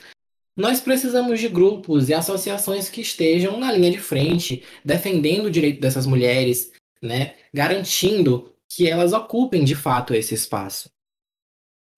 nós 0.57 0.81
precisamos 0.81 1.41
de 1.41 1.49
grupos 1.49 2.09
e 2.09 2.15
associações 2.15 2.89
que 2.89 3.01
estejam 3.01 3.59
na 3.59 3.73
linha 3.73 3.91
de 3.91 3.99
frente, 3.99 4.63
defendendo 4.85 5.47
o 5.47 5.51
direito 5.51 5.81
dessas 5.81 6.07
mulheres, 6.07 6.73
né, 7.03 7.35
garantindo 7.53 8.53
que 8.69 8.89
elas 8.89 9.13
ocupem 9.13 9.65
de 9.65 9.75
fato 9.75 10.15
esse 10.15 10.35
espaço. 10.35 10.91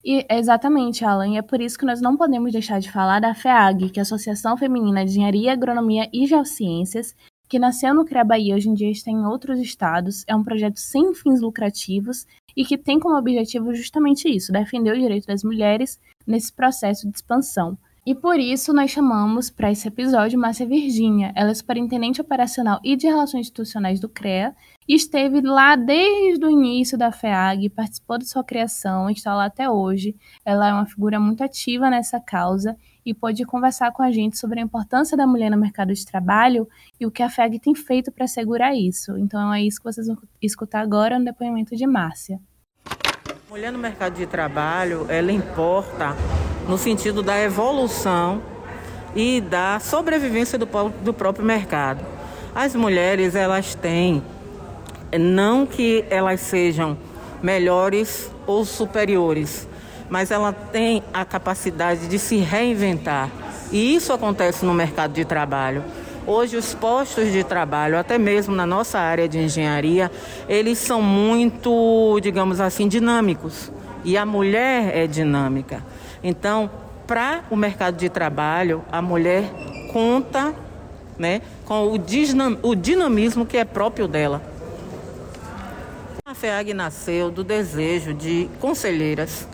E, 0.04 0.26
exatamente, 0.28 1.04
Alan, 1.04 1.28
e 1.28 1.38
é 1.38 1.42
por 1.42 1.60
isso 1.60 1.78
que 1.78 1.86
nós 1.86 2.00
não 2.00 2.16
podemos 2.16 2.52
deixar 2.52 2.78
de 2.78 2.92
falar 2.92 3.20
da 3.20 3.34
FEAG, 3.34 3.90
que 3.90 3.98
é 3.98 4.02
a 4.02 4.04
Associação 4.04 4.56
Feminina 4.56 5.04
de 5.04 5.12
Engenharia, 5.12 5.52
Agronomia 5.52 6.10
e 6.12 6.26
Geociências, 6.26 7.16
que 7.48 7.58
nasceu 7.58 7.94
no 7.94 8.04
CREA 8.04 8.24
Bahia 8.24 8.54
hoje 8.54 8.68
em 8.68 8.74
dia 8.74 8.90
está 8.90 9.10
em 9.10 9.24
outros 9.24 9.58
estados, 9.60 10.24
é 10.26 10.34
um 10.34 10.44
projeto 10.44 10.78
sem 10.78 11.14
fins 11.14 11.40
lucrativos 11.40 12.26
e 12.56 12.64
que 12.64 12.76
tem 12.76 12.98
como 12.98 13.16
objetivo 13.16 13.74
justamente 13.74 14.28
isso, 14.28 14.52
defender 14.52 14.92
o 14.92 14.98
direito 14.98 15.26
das 15.26 15.42
mulheres 15.42 15.98
nesse 16.26 16.52
processo 16.52 17.08
de 17.08 17.16
expansão. 17.16 17.78
E 18.06 18.14
por 18.14 18.38
isso 18.38 18.70
nós 18.74 18.90
chamamos 18.90 19.48
para 19.48 19.72
esse 19.72 19.88
episódio 19.88 20.38
Márcia 20.38 20.66
Virgínia. 20.66 21.32
Ela 21.34 21.52
é 21.52 21.54
superintendente 21.54 22.20
operacional 22.20 22.78
e 22.84 22.96
de 22.96 23.06
relações 23.06 23.46
institucionais 23.46 23.98
do 23.98 24.10
CREA 24.10 24.54
e 24.86 24.94
esteve 24.94 25.40
lá 25.40 25.74
desde 25.74 26.44
o 26.44 26.50
início 26.50 26.98
da 26.98 27.10
FEAG, 27.10 27.70
participou 27.70 28.18
de 28.18 28.28
sua 28.28 28.44
criação, 28.44 29.08
está 29.08 29.34
lá 29.34 29.46
até 29.46 29.70
hoje. 29.70 30.14
Ela 30.44 30.68
é 30.68 30.72
uma 30.74 30.84
figura 30.84 31.18
muito 31.18 31.42
ativa 31.42 31.88
nessa 31.88 32.20
causa 32.20 32.76
e 33.06 33.14
pode 33.14 33.42
conversar 33.46 33.90
com 33.92 34.02
a 34.02 34.12
gente 34.12 34.36
sobre 34.36 34.60
a 34.60 34.62
importância 34.62 35.16
da 35.16 35.26
mulher 35.26 35.50
no 35.50 35.56
mercado 35.56 35.94
de 35.94 36.04
trabalho 36.04 36.68
e 37.00 37.06
o 37.06 37.10
que 37.10 37.22
a 37.22 37.30
FEAG 37.30 37.58
tem 37.58 37.74
feito 37.74 38.12
para 38.12 38.26
assegurar 38.26 38.76
isso. 38.76 39.16
Então 39.16 39.50
é 39.50 39.62
isso 39.62 39.78
que 39.78 39.90
vocês 39.90 40.06
vão 40.06 40.18
escutar 40.42 40.80
agora 40.80 41.18
no 41.18 41.24
depoimento 41.24 41.74
de 41.74 41.86
Márcia. 41.86 42.38
Mulher 43.48 43.72
no 43.72 43.78
mercado 43.78 44.14
de 44.14 44.26
trabalho, 44.26 45.06
ela 45.08 45.32
importa 45.32 46.14
no 46.68 46.78
sentido 46.78 47.22
da 47.22 47.40
evolução 47.40 48.42
e 49.14 49.40
da 49.40 49.78
sobrevivência 49.80 50.58
do, 50.58 50.66
do 51.02 51.12
próprio 51.12 51.44
mercado. 51.44 52.04
As 52.54 52.74
mulheres, 52.74 53.34
elas 53.34 53.74
têm, 53.74 54.22
não 55.18 55.66
que 55.66 56.04
elas 56.08 56.40
sejam 56.40 56.96
melhores 57.42 58.30
ou 58.46 58.64
superiores, 58.64 59.68
mas 60.08 60.30
ela 60.30 60.52
tem 60.52 61.02
a 61.12 61.24
capacidade 61.24 62.06
de 62.08 62.18
se 62.18 62.36
reinventar. 62.36 63.30
E 63.72 63.94
isso 63.94 64.12
acontece 64.12 64.64
no 64.64 64.72
mercado 64.72 65.12
de 65.12 65.24
trabalho. 65.24 65.82
Hoje 66.26 66.56
os 66.56 66.72
postos 66.72 67.30
de 67.32 67.44
trabalho, 67.44 67.98
até 67.98 68.16
mesmo 68.16 68.54
na 68.54 68.64
nossa 68.64 68.98
área 68.98 69.28
de 69.28 69.38
engenharia, 69.38 70.10
eles 70.48 70.78
são 70.78 71.02
muito, 71.02 72.18
digamos 72.22 72.60
assim, 72.60 72.88
dinâmicos. 72.88 73.70
E 74.04 74.16
a 74.16 74.24
mulher 74.24 74.96
é 74.96 75.06
dinâmica. 75.06 75.82
Então, 76.24 76.70
para 77.06 77.44
o 77.50 77.56
mercado 77.56 77.98
de 77.98 78.08
trabalho, 78.08 78.82
a 78.90 79.02
mulher 79.02 79.44
conta 79.92 80.54
né, 81.18 81.42
com 81.66 81.92
o, 81.92 82.74
dinamismo 82.74 83.44
que 83.44 83.58
é 83.58 83.64
próprio 83.64 84.08
dela. 84.08 84.42
A 86.24 86.34
FEAG 86.34 86.72
nasceu 86.72 87.30
do 87.30 87.44
desejo 87.44 88.14
de 88.14 88.48
conselheiras 88.58 89.46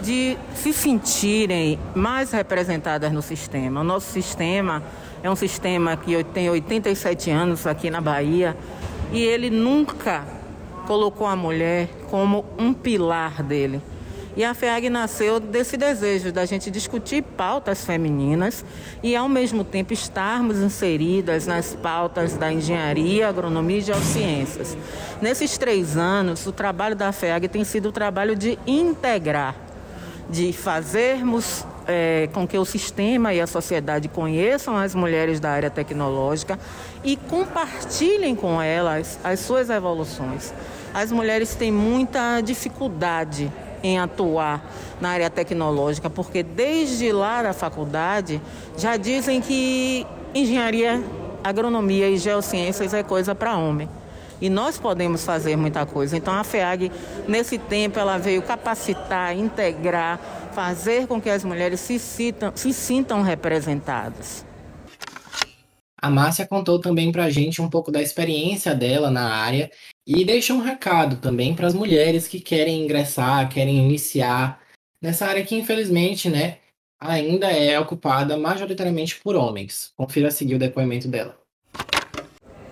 de 0.00 0.38
se 0.54 0.72
sentirem 0.72 1.80
mais 1.96 2.30
representadas 2.30 3.10
no 3.10 3.20
sistema. 3.20 3.80
O 3.80 3.84
nosso 3.84 4.12
sistema 4.12 4.82
é 5.20 5.28
um 5.28 5.34
sistema 5.34 5.96
que 5.96 6.22
tem 6.22 6.48
87 6.48 7.30
anos 7.30 7.66
aqui 7.66 7.90
na 7.90 8.00
Bahia 8.00 8.56
e 9.12 9.20
ele 9.20 9.50
nunca 9.50 10.24
colocou 10.86 11.26
a 11.26 11.34
mulher 11.34 11.88
como 12.08 12.44
um 12.56 12.72
pilar 12.72 13.42
dele. 13.42 13.82
E 14.36 14.42
a 14.42 14.52
FEAG 14.52 14.90
nasceu 14.90 15.38
desse 15.38 15.76
desejo 15.76 16.32
da 16.32 16.44
gente 16.44 16.68
discutir 16.68 17.22
pautas 17.22 17.84
femininas 17.84 18.64
e, 19.00 19.14
ao 19.14 19.28
mesmo 19.28 19.62
tempo, 19.62 19.92
estarmos 19.92 20.58
inseridas 20.58 21.46
nas 21.46 21.74
pautas 21.74 22.36
da 22.36 22.52
engenharia, 22.52 23.28
agronomia 23.28 23.78
e 23.78 23.82
geociências. 23.82 24.76
Nesses 25.22 25.56
três 25.56 25.96
anos, 25.96 26.46
o 26.48 26.52
trabalho 26.52 26.96
da 26.96 27.12
FEAG 27.12 27.46
tem 27.46 27.62
sido 27.62 27.90
o 27.90 27.92
trabalho 27.92 28.34
de 28.34 28.58
integrar, 28.66 29.54
de 30.28 30.52
fazermos 30.52 31.64
é, 31.86 32.28
com 32.32 32.44
que 32.44 32.58
o 32.58 32.64
sistema 32.64 33.32
e 33.32 33.40
a 33.40 33.46
sociedade 33.46 34.08
conheçam 34.08 34.76
as 34.76 34.96
mulheres 34.96 35.38
da 35.38 35.50
área 35.50 35.70
tecnológica 35.70 36.58
e 37.04 37.16
compartilhem 37.16 38.34
com 38.34 38.60
elas 38.60 39.16
as 39.22 39.38
suas 39.38 39.70
evoluções. 39.70 40.52
As 40.92 41.12
mulheres 41.12 41.54
têm 41.54 41.70
muita 41.70 42.40
dificuldade 42.40 43.52
em 43.84 43.98
atuar 43.98 44.64
na 44.98 45.10
área 45.10 45.28
tecnológica, 45.28 46.08
porque 46.08 46.42
desde 46.42 47.12
lá 47.12 47.42
da 47.42 47.52
faculdade 47.52 48.40
já 48.78 48.96
dizem 48.96 49.42
que 49.42 50.06
engenharia, 50.34 51.04
agronomia 51.44 52.08
e 52.08 52.16
geociências 52.16 52.94
é 52.94 53.02
coisa 53.02 53.34
para 53.34 53.56
homem. 53.56 53.88
E 54.40 54.48
nós 54.48 54.78
podemos 54.78 55.24
fazer 55.24 55.54
muita 55.56 55.86
coisa. 55.86 56.16
Então 56.16 56.34
a 56.34 56.42
FEAG, 56.42 56.90
nesse 57.28 57.58
tempo, 57.58 57.98
ela 57.98 58.18
veio 58.18 58.42
capacitar, 58.42 59.36
integrar, 59.36 60.18
fazer 60.52 61.06
com 61.06 61.20
que 61.20 61.30
as 61.30 61.44
mulheres 61.44 61.78
se, 61.80 61.98
citam, 61.98 62.52
se 62.54 62.72
sintam 62.72 63.22
representadas. 63.22 64.44
A 66.04 66.10
Márcia 66.10 66.46
contou 66.46 66.78
também 66.78 67.10
para 67.10 67.24
a 67.24 67.30
gente 67.30 67.62
um 67.62 67.70
pouco 67.70 67.90
da 67.90 68.02
experiência 68.02 68.74
dela 68.74 69.10
na 69.10 69.36
área 69.36 69.70
e 70.06 70.22
deixou 70.22 70.58
um 70.58 70.60
recado 70.60 71.16
também 71.16 71.54
para 71.54 71.66
as 71.66 71.72
mulheres 71.72 72.28
que 72.28 72.40
querem 72.40 72.84
ingressar, 72.84 73.48
querem 73.48 73.78
iniciar 73.78 74.60
nessa 75.00 75.24
área 75.24 75.42
que, 75.42 75.56
infelizmente, 75.56 76.28
né, 76.28 76.58
ainda 77.00 77.50
é 77.50 77.80
ocupada 77.80 78.36
majoritariamente 78.36 79.18
por 79.24 79.34
homens. 79.34 79.92
Confira 79.96 80.28
a 80.28 80.30
seguir 80.30 80.56
o 80.56 80.58
depoimento 80.58 81.08
dela. 81.08 81.38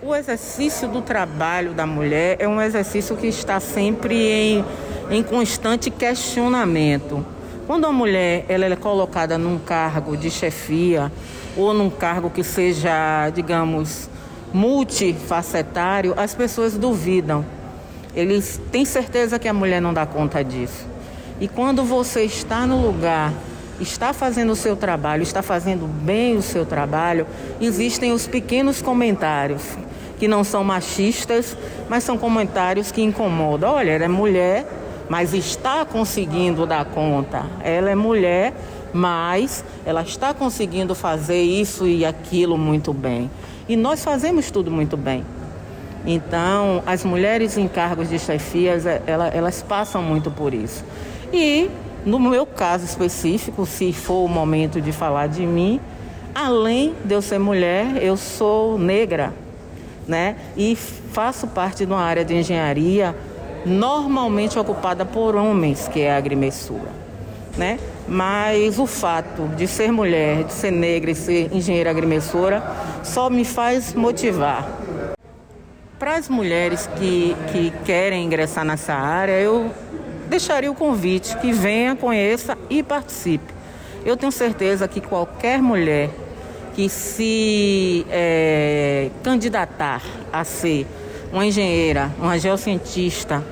O 0.03 0.13
exercício 0.13 0.87
do 0.87 1.01
trabalho 1.01 1.73
da 1.73 1.87
mulher 1.87 2.37
é 2.39 2.47
um 2.47 2.61
exercício 2.61 3.17
que 3.17 3.25
está 3.25 3.59
sempre 3.59 4.15
em, 4.15 4.63
em 5.09 5.23
constante 5.23 5.89
questionamento. 5.89 7.25
Quando 7.65 7.85
a 7.85 7.91
mulher 7.91 8.45
ela 8.47 8.65
é 8.65 8.75
colocada 8.75 9.39
num 9.39 9.57
cargo 9.57 10.15
de 10.15 10.29
chefia 10.29 11.11
ou 11.55 11.73
num 11.73 11.89
cargo 11.89 12.29
que 12.29 12.43
seja, 12.43 13.29
digamos, 13.29 14.09
multifacetário, 14.53 16.13
as 16.17 16.33
pessoas 16.33 16.77
duvidam. 16.77 17.45
Eles 18.15 18.61
têm 18.71 18.85
certeza 18.85 19.39
que 19.39 19.47
a 19.47 19.53
mulher 19.53 19.81
não 19.81 19.93
dá 19.93 20.05
conta 20.05 20.43
disso. 20.43 20.85
E 21.39 21.47
quando 21.47 21.83
você 21.83 22.23
está 22.23 22.65
no 22.67 22.79
lugar, 22.79 23.33
está 23.79 24.13
fazendo 24.13 24.51
o 24.51 24.55
seu 24.55 24.75
trabalho, 24.75 25.23
está 25.23 25.41
fazendo 25.41 25.87
bem 25.87 26.37
o 26.37 26.41
seu 26.41 26.65
trabalho, 26.65 27.25
existem 27.59 28.11
os 28.11 28.27
pequenos 28.27 28.81
comentários 28.81 29.63
que 30.19 30.27
não 30.27 30.43
são 30.43 30.63
machistas, 30.63 31.57
mas 31.89 32.03
são 32.03 32.17
comentários 32.17 32.91
que 32.91 33.01
incomodam. 33.01 33.73
Olha, 33.73 33.91
ela 33.91 34.05
é 34.05 34.07
mulher, 34.07 34.65
mas 35.09 35.33
está 35.33 35.83
conseguindo 35.83 36.65
dar 36.65 36.85
conta. 36.85 37.45
Ela 37.61 37.89
é 37.89 37.95
mulher, 37.95 38.53
mas 38.93 39.65
ela 39.85 40.03
está 40.03 40.33
conseguindo 40.33 40.93
fazer 40.93 41.41
isso 41.41 41.87
e 41.87 42.05
aquilo 42.05 42.57
muito 42.57 42.93
bem. 42.93 43.29
E 43.67 43.75
nós 43.75 44.03
fazemos 44.03 44.51
tudo 44.51 44.69
muito 44.69 44.95
bem. 44.95 45.25
Então, 46.05 46.83
as 46.85 47.03
mulheres 47.03 47.57
em 47.57 47.67
cargos 47.67 48.09
de 48.09 48.19
chefias, 48.19 48.85
é, 48.85 49.01
elas 49.07 49.61
passam 49.61 50.03
muito 50.03 50.29
por 50.29 50.53
isso. 50.53 50.83
E, 51.31 51.69
no 52.05 52.19
meu 52.19 52.45
caso 52.45 52.83
específico, 52.83 53.65
se 53.65 53.93
for 53.93 54.25
o 54.25 54.27
momento 54.27 54.81
de 54.81 54.91
falar 54.91 55.27
de 55.27 55.45
mim, 55.45 55.79
além 56.35 56.93
de 57.05 57.15
eu 57.15 57.21
ser 57.21 57.39
mulher, 57.39 58.03
eu 58.03 58.17
sou 58.17 58.77
negra, 58.77 59.33
né? 60.05 60.35
E 60.57 60.75
faço 60.75 61.47
parte 61.47 61.85
de 61.85 61.91
uma 61.91 62.01
área 62.01 62.25
de 62.25 62.35
engenharia 62.35 63.15
normalmente 63.65 64.59
ocupada 64.59 65.05
por 65.05 65.35
homens, 65.35 65.87
que 65.87 66.01
é 66.01 66.11
a 66.11 66.17
agrimensura, 66.17 66.89
né? 67.57 67.79
Mas 68.07 68.79
o 68.79 68.85
fato 68.85 69.47
de 69.55 69.67
ser 69.67 69.91
mulher, 69.91 70.43
de 70.43 70.53
ser 70.53 70.71
negra 70.71 71.11
e 71.11 71.15
ser 71.15 71.53
engenheira 71.53 71.89
agrimensora 71.89 72.63
só 73.03 73.29
me 73.29 73.45
faz 73.45 73.93
motivar. 73.93 74.67
Para 75.99 76.15
as 76.15 76.27
mulheres 76.27 76.89
que, 76.97 77.35
que 77.51 77.71
querem 77.85 78.25
ingressar 78.25 78.65
nessa 78.65 78.93
área, 78.93 79.39
eu 79.39 79.71
deixaria 80.27 80.69
o 80.69 80.75
convite 80.75 81.37
que 81.37 81.51
venha, 81.51 81.95
conheça 81.95 82.57
e 82.69 82.83
participe. 82.83 83.53
Eu 84.05 84.17
tenho 84.17 84.31
certeza 84.31 84.87
que 84.87 84.99
qualquer 84.99 85.61
mulher 85.61 86.09
que 86.75 86.89
se 86.89 88.05
é, 88.09 89.09
candidatar 89.23 90.01
a 90.31 90.43
ser 90.43 90.87
uma 91.31 91.45
engenheira, 91.45 92.11
uma 92.19 92.37
geocientista, 92.37 93.43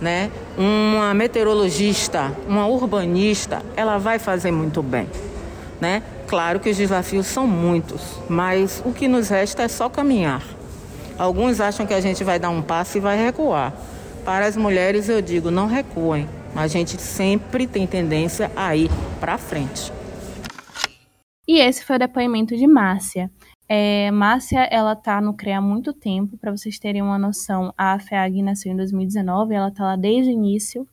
né, 0.00 0.30
uma 0.56 1.12
meteorologista, 1.12 2.32
uma 2.48 2.66
urbanista, 2.66 3.62
ela 3.76 3.98
vai 3.98 4.18
fazer 4.18 4.50
muito 4.50 4.82
bem, 4.82 5.08
né? 5.80 6.02
Claro 6.26 6.58
que 6.58 6.70
os 6.70 6.76
desafios 6.76 7.26
são 7.26 7.46
muitos, 7.46 8.02
mas 8.28 8.82
o 8.84 8.92
que 8.92 9.06
nos 9.06 9.28
resta 9.28 9.62
é 9.62 9.68
só 9.68 9.88
caminhar. 9.88 10.42
Alguns 11.18 11.60
acham 11.60 11.86
que 11.86 11.94
a 11.94 12.00
gente 12.00 12.24
vai 12.24 12.38
dar 12.38 12.50
um 12.50 12.60
passo 12.60 12.98
e 12.98 13.00
vai 13.00 13.16
recuar. 13.16 13.72
Para 14.24 14.46
as 14.46 14.56
mulheres 14.56 15.08
eu 15.08 15.22
digo, 15.22 15.50
não 15.50 15.66
recuem. 15.66 16.28
A 16.54 16.66
gente 16.66 17.00
sempre 17.00 17.66
tem 17.66 17.86
tendência 17.86 18.50
a 18.56 18.74
ir 18.74 18.90
para 19.20 19.38
frente. 19.38 19.92
E 21.46 21.60
esse 21.60 21.84
foi 21.84 21.96
o 21.96 21.98
depoimento 21.98 22.56
de 22.56 22.66
Márcia. 22.66 23.30
É, 23.68 24.12
Márcia, 24.12 24.60
ela 24.70 24.94
tá 24.94 25.20
no 25.20 25.34
CREA 25.34 25.58
há 25.58 25.60
muito 25.60 25.92
tempo, 25.92 26.38
para 26.38 26.52
vocês 26.52 26.78
terem 26.78 27.02
uma 27.02 27.18
noção, 27.18 27.74
a 27.76 27.98
FEAG 27.98 28.40
nasceu 28.40 28.72
em 28.72 28.76
2019, 28.76 29.54
ela 29.54 29.72
tá 29.72 29.84
lá 29.84 29.96
desde 29.96 30.30
o 30.30 30.32
início. 30.32 30.86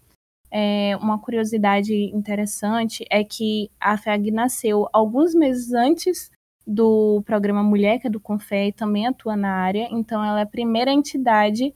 É, 0.50 0.98
uma 0.98 1.20
curiosidade 1.20 1.94
interessante 1.94 3.06
é 3.10 3.24
que 3.24 3.70
a 3.80 3.96
FEAG 3.96 4.32
nasceu 4.32 4.88
alguns 4.92 5.36
meses 5.36 5.72
antes 5.72 6.32
do 6.66 7.22
programa 7.26 7.62
Mulher, 7.62 8.00
que 8.00 8.08
é 8.08 8.10
do 8.10 8.20
Confé, 8.20 8.68
e 8.68 8.74
também 8.74 9.06
atua 9.06 9.36
na 9.36 9.52
área, 9.52 9.88
então 9.92 10.24
ela 10.24 10.40
é 10.40 10.44
a 10.44 10.48
primeira 10.48 10.92
entidade 10.92 11.76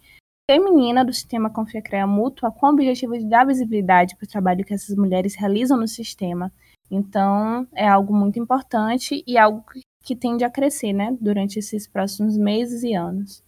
feminina 0.50 1.04
do 1.04 1.14
sistema 1.14 1.50
Confé 1.50 1.82
CREA 1.82 2.08
Mútua 2.08 2.52
com 2.52 2.68
o 2.68 2.70
objetivo 2.70 3.18
de 3.18 3.26
dar 3.26 3.46
visibilidade 3.46 4.16
para 4.16 4.26
o 4.26 4.30
trabalho 4.30 4.64
que 4.64 4.74
essas 4.74 4.96
mulheres 4.96 5.36
realizam 5.36 5.78
no 5.78 5.88
sistema 5.88 6.52
Então, 6.90 7.68
é 7.76 7.88
algo 7.88 8.16
muito 8.16 8.40
importante 8.40 9.24
e 9.28 9.38
algo 9.38 9.62
que 9.70 9.82
tende 10.16 10.44
a 10.44 10.50
crescer, 10.50 10.94
né, 10.94 11.16
durante 11.20 11.60
esses 11.60 11.88
próximos 11.88 12.38
meses 12.38 12.84
e 12.84 12.94
anos. 12.94 13.44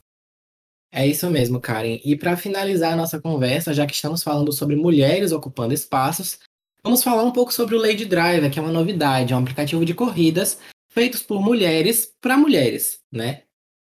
É 0.91 1.05
isso 1.05 1.29
mesmo, 1.29 1.59
Karen. 1.59 1.99
E 2.03 2.15
para 2.15 2.35
finalizar 2.35 2.93
a 2.93 2.95
nossa 2.95 3.21
conversa, 3.21 3.73
já 3.73 3.85
que 3.85 3.93
estamos 3.93 4.23
falando 4.23 4.51
sobre 4.51 4.75
mulheres 4.75 5.31
ocupando 5.31 5.73
espaços, 5.73 6.39
vamos 6.83 7.03
falar 7.03 7.23
um 7.23 7.31
pouco 7.31 7.53
sobre 7.53 7.75
o 7.75 7.79
Lady 7.79 8.05
Driver, 8.05 8.49
que 8.51 8.57
é 8.57 8.61
uma 8.61 8.71
novidade, 8.71 9.31
é 9.31 9.35
um 9.35 9.39
aplicativo 9.39 9.85
de 9.85 9.93
corridas 9.93 10.59
feitos 10.91 11.21
por 11.21 11.41
mulheres 11.41 12.11
para 12.19 12.35
mulheres, 12.35 12.99
né? 13.11 13.43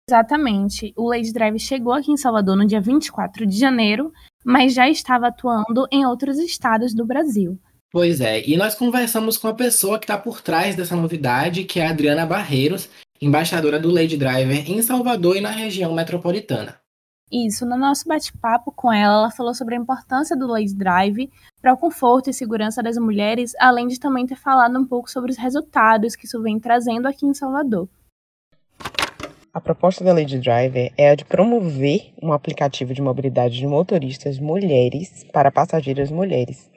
Exatamente. 0.10 0.92
O 0.98 1.08
Lady 1.08 1.32
Drive 1.32 1.60
chegou 1.60 1.94
aqui 1.94 2.12
em 2.12 2.18
Salvador 2.18 2.58
no 2.58 2.66
dia 2.66 2.82
24 2.82 3.46
de 3.46 3.58
janeiro, 3.58 4.12
mas 4.44 4.74
já 4.74 4.90
estava 4.90 5.28
atuando 5.28 5.88
em 5.92 6.04
outros 6.06 6.40
estados 6.40 6.96
do 6.96 7.06
Brasil. 7.06 7.60
Pois 7.92 8.22
é, 8.22 8.48
e 8.48 8.56
nós 8.56 8.76
conversamos 8.76 9.36
com 9.38 9.48
a 9.48 9.54
pessoa 9.54 9.98
que 9.98 10.06
está 10.06 10.18
por 10.18 10.42
trás 10.42 10.76
dessa 10.76 10.96
novidade, 10.96 11.64
que 11.64 11.80
é 11.80 11.88
a 11.88 11.90
Adriana 11.90 12.24
Barreiros, 12.24 12.88
embaixadora 13.20 13.80
do 13.80 13.90
Lady 13.90 14.16
Driver 14.16 14.70
em 14.70 14.80
Salvador 14.84 15.38
e 15.38 15.42
na 15.42 15.50
região 15.50 15.94
metropolitana. 15.94 16.80
Isso, 17.32 17.66
no 17.66 17.78
nosso 17.78 18.08
bate-papo 18.08 18.72
com 18.72 18.92
ela, 18.92 19.14
ela 19.14 19.32
falou 19.32 19.54
sobre 19.54 19.76
a 19.76 19.78
importância 19.78 20.36
do 20.36 20.48
Lady 20.48 20.76
Drive 20.76 21.30
para 21.62 21.74
o 21.74 21.78
conforto 21.78 22.30
e 22.30 22.34
segurança 22.34 22.82
das 22.82 22.98
mulheres, 22.98 23.54
além 23.60 23.88
de 23.88 24.00
também 24.00 24.26
ter 24.26 24.36
falado 24.36 24.80
um 24.80 24.86
pouco 24.86 25.10
sobre 25.10 25.32
os 25.32 25.38
resultados 25.38 26.16
que 26.16 26.26
isso 26.26 26.42
vem 26.42 26.60
trazendo 26.60 27.08
aqui 27.08 27.26
em 27.26 27.34
Salvador. 27.34 27.88
A 29.52 29.60
proposta 29.60 30.04
da 30.04 30.14
Lady 30.14 30.40
Driver 30.40 30.92
é 30.96 31.10
a 31.10 31.16
de 31.16 31.26
promover 31.26 32.14
um 32.22 32.34
aplicativo 32.34 32.94
de 32.94 33.02
mobilidade 33.02 33.58
de 33.58 33.68
motoristas 33.68 34.40
mulheres 34.40 35.26
para 35.32 35.52
passageiras 35.52 36.12
mulheres. 36.12 36.70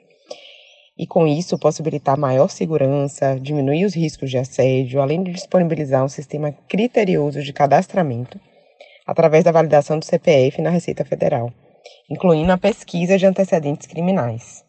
E 0.97 1.07
com 1.07 1.25
isso 1.25 1.57
possibilitar 1.57 2.17
maior 2.17 2.49
segurança, 2.49 3.39
diminuir 3.39 3.85
os 3.85 3.95
riscos 3.95 4.29
de 4.29 4.37
assédio, 4.37 5.01
além 5.01 5.23
de 5.23 5.31
disponibilizar 5.31 6.03
um 6.03 6.09
sistema 6.09 6.51
criterioso 6.67 7.41
de 7.41 7.51
cadastramento 7.51 8.39
através 9.05 9.43
da 9.43 9.51
validação 9.51 9.99
do 9.99 10.05
CPF 10.05 10.61
na 10.61 10.69
Receita 10.69 11.03
Federal, 11.03 11.51
incluindo 12.09 12.51
a 12.51 12.57
pesquisa 12.57 13.17
de 13.17 13.25
antecedentes 13.25 13.87
criminais. 13.87 14.63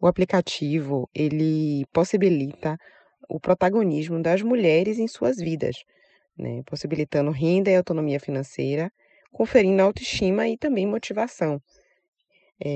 O 0.00 0.06
aplicativo 0.06 1.08
ele 1.12 1.84
possibilita 1.92 2.78
o 3.28 3.40
protagonismo 3.40 4.22
das 4.22 4.42
mulheres 4.42 4.98
em 4.98 5.08
suas 5.08 5.36
vidas, 5.38 5.76
né, 6.36 6.62
possibilitando 6.64 7.32
renda 7.32 7.70
e 7.70 7.76
autonomia 7.76 8.20
financeira, 8.20 8.90
conferindo 9.32 9.82
autoestima 9.82 10.48
e 10.48 10.56
também 10.56 10.86
motivação. 10.86 11.60
É, 12.64 12.68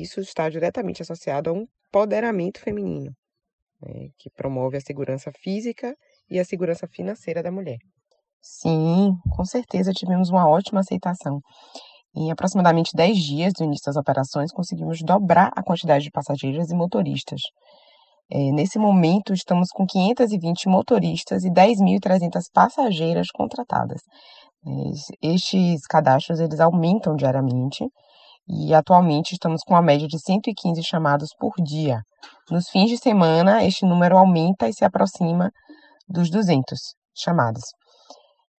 isso 0.00 0.20
está 0.20 0.48
diretamente 0.48 1.02
associado 1.02 1.50
a 1.50 1.52
um 1.52 1.66
empoderamento 1.88 2.60
feminino, 2.60 3.12
né, 3.82 4.08
que 4.18 4.30
promove 4.30 4.76
a 4.76 4.80
segurança 4.80 5.30
física 5.42 5.94
e 6.30 6.38
a 6.38 6.44
segurança 6.44 6.86
financeira 6.86 7.42
da 7.42 7.50
mulher. 7.50 7.78
Sim, 8.40 9.12
com 9.36 9.44
certeza 9.44 9.92
tivemos 9.92 10.30
uma 10.30 10.48
ótima 10.48 10.80
aceitação. 10.80 11.40
Em 12.16 12.30
aproximadamente 12.30 12.90
10 12.94 13.18
dias 13.18 13.52
do 13.52 13.64
início 13.64 13.86
das 13.86 13.96
operações, 13.96 14.52
conseguimos 14.52 15.00
dobrar 15.02 15.52
a 15.54 15.62
quantidade 15.62 16.04
de 16.04 16.10
passageiros 16.10 16.70
e 16.70 16.74
motoristas. 16.74 17.40
É, 18.32 18.50
nesse 18.52 18.78
momento, 18.78 19.32
estamos 19.34 19.70
com 19.70 19.86
520 19.86 20.68
motoristas 20.68 21.44
e 21.44 21.50
10.300 21.50 22.44
passageiras 22.52 23.28
contratadas. 23.32 24.00
É, 24.66 25.28
estes 25.34 25.86
cadastros 25.86 26.40
eles 26.40 26.60
aumentam 26.60 27.16
diariamente 27.16 27.84
e 28.48 28.74
atualmente 28.74 29.32
estamos 29.32 29.62
com 29.62 29.74
uma 29.74 29.82
média 29.82 30.08
de 30.08 30.18
115 30.18 30.82
chamados 30.82 31.30
por 31.38 31.54
dia. 31.62 32.02
Nos 32.50 32.68
fins 32.68 32.90
de 32.90 32.96
semana, 32.96 33.64
este 33.64 33.84
número 33.86 34.16
aumenta 34.16 34.68
e 34.68 34.72
se 34.72 34.84
aproxima 34.84 35.50
dos 36.08 36.30
200 36.30 36.78
chamados 37.14 37.62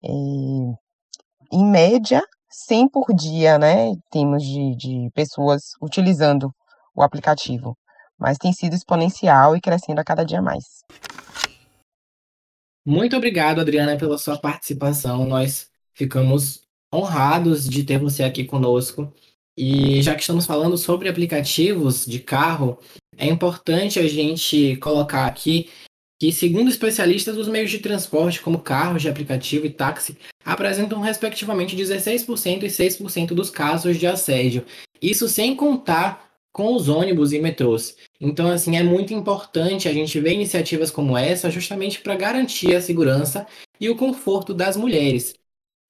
é, 0.04 0.10
em 1.52 1.66
média, 1.66 2.22
100 2.50 2.90
por 2.90 3.14
dia, 3.14 3.58
né? 3.58 3.94
Temos 4.10 4.44
de, 4.44 4.76
de 4.76 5.10
pessoas 5.14 5.72
utilizando 5.82 6.52
o 6.96 7.02
aplicativo, 7.02 7.78
mas 8.20 8.38
tem 8.38 8.52
sido 8.52 8.76
exponencial 8.76 9.56
e 9.56 9.62
crescendo 9.62 10.00
a 10.00 10.04
cada 10.04 10.26
dia 10.26 10.42
mais. 10.42 10.64
Muito 12.86 13.16
obrigado, 13.16 13.62
Adriana, 13.62 13.98
pela 13.98 14.18
sua 14.18 14.38
participação. 14.38 15.26
Nós 15.26 15.70
ficamos 15.94 16.64
honrados 16.94 17.70
de 17.70 17.84
ter 17.84 18.00
você 18.00 18.24
aqui 18.24 18.44
conosco. 18.44 19.14
E 19.58 20.02
já 20.02 20.16
que 20.16 20.22
estamos 20.22 20.46
falando 20.46 20.78
sobre 20.78 21.10
aplicativos 21.10 22.06
de 22.06 22.20
carro, 22.20 22.80
é 23.18 23.28
importante 23.28 24.00
a 24.00 24.08
gente 24.08 24.76
colocar 24.78 25.26
aqui 25.26 25.70
que, 26.20 26.32
segundo 26.32 26.70
especialistas, 26.70 27.36
os 27.36 27.48
meios 27.48 27.72
de 27.72 27.80
transporte, 27.80 28.42
como 28.42 28.60
carros 28.60 29.02
de 29.02 29.10
aplicativo 29.10 29.66
e 29.66 29.70
táxi, 29.70 30.18
apresentam 30.46 31.02
respectivamente 31.02 31.76
16% 31.76 32.64
e 32.64 32.68
6% 32.68 33.34
dos 33.34 33.50
casos 33.50 33.98
de 33.98 34.08
assédio. 34.08 34.66
Isso 35.02 35.28
sem 35.28 35.56
contar 35.56 36.32
com 36.54 36.76
os 36.76 36.90
ônibus 36.90 37.32
e 37.32 37.40
metrôs. 37.40 37.96
Então, 38.20 38.50
assim, 38.52 38.78
é 38.78 38.84
muito 38.84 39.14
importante 39.14 39.88
a 39.88 39.94
gente 39.94 40.20
ver 40.20 40.34
iniciativas 40.34 40.92
como 40.92 41.18
essa 41.18 41.50
justamente 41.50 42.02
para 42.02 42.16
garantir 42.16 42.76
a 42.76 42.82
segurança 42.82 43.48
e 43.80 43.90
o 43.90 43.96
conforto 43.96 44.54
das 44.54 44.76
mulheres. 44.76 45.34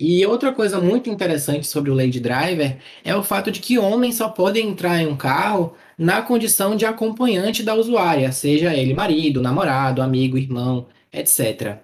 E 0.04 0.26
outra 0.26 0.52
coisa 0.52 0.82
muito 0.82 1.12
interessante 1.12 1.68
sobre 1.68 1.92
o 1.92 1.94
Lady 1.94 2.20
Driver 2.20 2.80
é 3.04 3.16
o 3.16 3.22
fato 3.22 3.52
de 3.52 3.60
que 3.60 3.78
homens 3.78 4.16
só 4.16 4.30
podem 4.30 4.70
entrar 4.70 5.00
em 5.00 5.06
um 5.06 5.16
carro 5.16 5.76
na 5.96 6.24
condição 6.24 6.76
de 6.76 6.88
acompanhante 6.88 7.62
da 7.62 7.76
usuária, 7.76 8.32
seja 8.32 8.74
ele 8.74 8.96
marido, 8.96 9.44
namorado, 9.44 10.02
amigo, 10.02 10.40
irmão, 10.40 10.88
etc. 11.14 11.78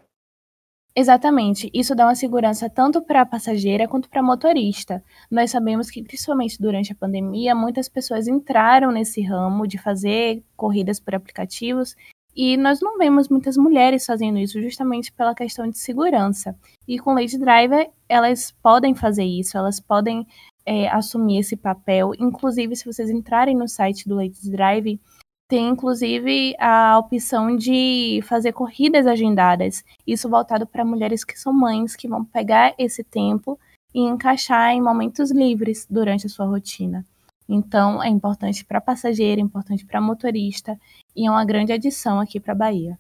Exatamente, 0.95 1.69
isso 1.71 1.93
dá 1.93 2.06
uma 2.08 2.15
segurança 2.15 2.67
tanto 2.67 3.03
para 3.03 3.21
a 3.21 3.25
passageira 3.25 3.88
quanto 3.88 4.10
para 4.10 4.21
a 4.21 4.23
motorista. 4.23 5.03
Nós 5.30 5.51
sabemos 5.51 5.91
que, 5.91 6.01
principalmente 6.01 6.60
durante 6.60 6.91
a 6.91 6.95
pandemia, 6.95 7.53
muitas 7.53 7.88
pessoas 7.88 8.27
entraram 8.27 8.91
nesse 8.91 9.21
ramo 9.21 9.67
de 9.67 9.77
fazer 9.77 10.43
corridas 10.56 10.99
por 10.99 11.13
aplicativos 11.13 11.95
e 12.38 12.56
nós 12.56 12.80
não 12.80 13.00
vemos 13.00 13.30
muitas 13.30 13.58
mulheres 13.58 14.06
fazendo 14.06 14.38
isso 14.38 14.62
justamente 14.62 15.12
pela 15.12 15.34
questão 15.34 15.67
de 15.67 15.80
segurança. 15.80 16.56
E 16.88 17.00
com 17.00 17.15
Lady 17.15 17.36
Driver, 17.36 17.89
elas 18.08 18.52
podem 18.62 18.93
fazer 18.93 19.23
isso, 19.23 19.58
elas 19.58 19.80
podem 19.80 20.28
é, 20.63 20.88
assumir 20.89 21.39
esse 21.39 21.58
papel. 21.58 22.12
Inclusive, 22.19 22.76
se 22.76 22.86
vocês 22.86 23.10
entrarem 23.10 23.58
no 23.58 23.67
site 23.67 24.08
do 24.08 24.13
Ladies 24.13 24.47
Drive, 24.47 25.02
tem 25.50 25.69
inclusive 25.69 26.56
a 26.60 27.00
opção 27.00 27.56
de 27.56 28.19
fazer 28.23 28.52
corridas 28.52 29.08
agendadas. 29.08 29.84
Isso 30.06 30.30
voltado 30.30 30.67
para 30.67 30.86
mulheres 30.86 31.23
que 31.23 31.39
são 31.39 31.52
mães, 31.52 31.95
que 31.95 32.08
vão 32.08 32.23
pegar 32.23 32.76
esse 32.78 33.04
tempo 33.04 33.60
e 33.95 34.02
encaixar 34.02 34.73
em 34.73 34.82
momentos 34.82 35.32
livres 35.32 35.88
durante 35.89 36.28
a 36.28 36.30
sua 36.30 36.45
rotina. 36.45 37.04
Então, 37.50 38.04
é 38.04 38.10
importante 38.10 38.65
para 38.65 38.82
passageiro, 38.82 39.39
é 39.39 39.43
importante 39.43 39.86
para 39.86 40.02
motorista 40.02 40.78
e 41.17 41.25
é 41.25 41.32
uma 41.32 41.43
grande 41.43 41.73
adição 41.73 42.19
aqui 42.19 42.39
para 42.39 42.53
a 42.53 42.56
Bahia. 42.56 42.99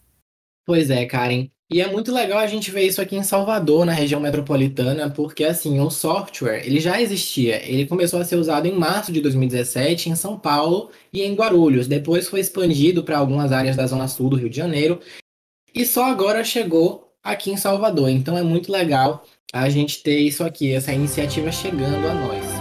Pois 0.65 0.89
é, 0.89 1.05
Karen. 1.05 1.49
E 1.69 1.81
é 1.81 1.91
muito 1.91 2.13
legal 2.13 2.39
a 2.39 2.47
gente 2.47 2.71
ver 2.71 2.83
isso 2.87 3.01
aqui 3.01 3.15
em 3.17 3.23
Salvador, 3.23 3.85
na 3.85 3.91
região 3.91 4.21
metropolitana, 4.21 5.09
porque 5.09 5.43
assim, 5.43 5.81
o 5.81 5.89
software, 5.89 6.65
ele 6.65 6.79
já 6.79 7.01
existia. 7.01 7.61
Ele 7.69 7.85
começou 7.85 8.21
a 8.21 8.25
ser 8.25 8.37
usado 8.37 8.67
em 8.67 8.73
março 8.73 9.11
de 9.11 9.19
2017 9.19 10.09
em 10.09 10.15
São 10.15 10.39
Paulo 10.39 10.89
e 11.11 11.21
em 11.21 11.35
Guarulhos. 11.35 11.87
Depois 11.87 12.29
foi 12.29 12.39
expandido 12.39 13.03
para 13.03 13.17
algumas 13.17 13.51
áreas 13.51 13.75
da 13.75 13.85
zona 13.85 14.07
sul 14.07 14.29
do 14.29 14.37
Rio 14.37 14.49
de 14.49 14.55
Janeiro. 14.55 15.01
E 15.75 15.85
só 15.85 16.05
agora 16.05 16.43
chegou 16.43 17.13
aqui 17.21 17.51
em 17.51 17.57
Salvador. 17.57 18.09
Então 18.09 18.37
é 18.37 18.43
muito 18.43 18.71
legal 18.71 19.25
a 19.51 19.69
gente 19.69 20.01
ter 20.01 20.19
isso 20.19 20.43
aqui, 20.45 20.73
essa 20.73 20.93
iniciativa 20.93 21.51
chegando 21.51 22.07
a 22.07 22.13
nós. 22.13 22.56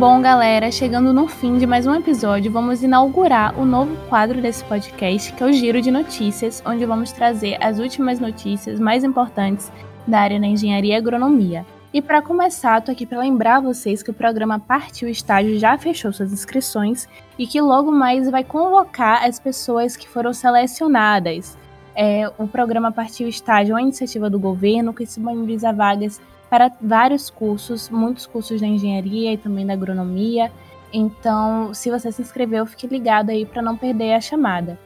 Bom, 0.00 0.22
galera, 0.22 0.72
chegando 0.72 1.12
no 1.12 1.28
fim 1.28 1.58
de 1.58 1.66
mais 1.66 1.86
um 1.86 1.94
episódio, 1.94 2.50
vamos 2.50 2.82
inaugurar 2.82 3.60
o 3.60 3.66
novo 3.66 3.94
quadro 4.08 4.40
desse 4.40 4.64
podcast, 4.64 5.30
que 5.30 5.42
é 5.42 5.46
o 5.46 5.52
Giro 5.52 5.82
de 5.82 5.90
Notícias, 5.90 6.62
onde 6.64 6.86
vamos 6.86 7.12
trazer 7.12 7.62
as 7.62 7.78
últimas 7.78 8.18
notícias 8.18 8.80
mais 8.80 9.04
importantes 9.04 9.70
da 10.06 10.20
área 10.20 10.40
da 10.40 10.46
engenharia 10.46 10.94
e 10.94 10.96
agronomia. 10.96 11.66
E 11.92 12.00
para 12.00 12.22
começar, 12.22 12.80
tô 12.80 12.90
aqui 12.90 13.04
para 13.04 13.18
lembrar 13.18 13.60
vocês 13.60 14.02
que 14.02 14.10
o 14.10 14.14
programa 14.14 14.58
Partiu 14.58 15.06
Estágio 15.06 15.58
já 15.58 15.76
fechou 15.76 16.10
suas 16.14 16.32
inscrições 16.32 17.06
e 17.38 17.46
que 17.46 17.60
logo 17.60 17.92
mais 17.92 18.30
vai 18.30 18.42
convocar 18.42 19.28
as 19.28 19.38
pessoas 19.38 19.98
que 19.98 20.08
foram 20.08 20.32
selecionadas. 20.32 21.58
É, 21.94 22.26
o 22.38 22.48
programa 22.48 22.90
Partiu 22.90 23.28
Estágio 23.28 23.72
é 23.72 23.74
uma 23.74 23.82
iniciativa 23.82 24.30
do 24.30 24.38
governo 24.38 24.94
que 24.94 25.04
disponibiliza 25.04 25.74
vagas 25.74 26.18
para 26.50 26.70
vários 26.82 27.30
cursos, 27.30 27.88
muitos 27.88 28.26
cursos 28.26 28.60
da 28.60 28.66
engenharia 28.66 29.32
e 29.32 29.38
também 29.38 29.64
da 29.64 29.72
agronomia. 29.72 30.50
Então, 30.92 31.72
se 31.72 31.88
você 31.90 32.10
se 32.10 32.20
inscreveu, 32.20 32.66
fique 32.66 32.88
ligado 32.88 33.30
aí 33.30 33.46
para 33.46 33.62
não 33.62 33.76
perder 33.76 34.14
a 34.14 34.20
chamada. 34.20 34.76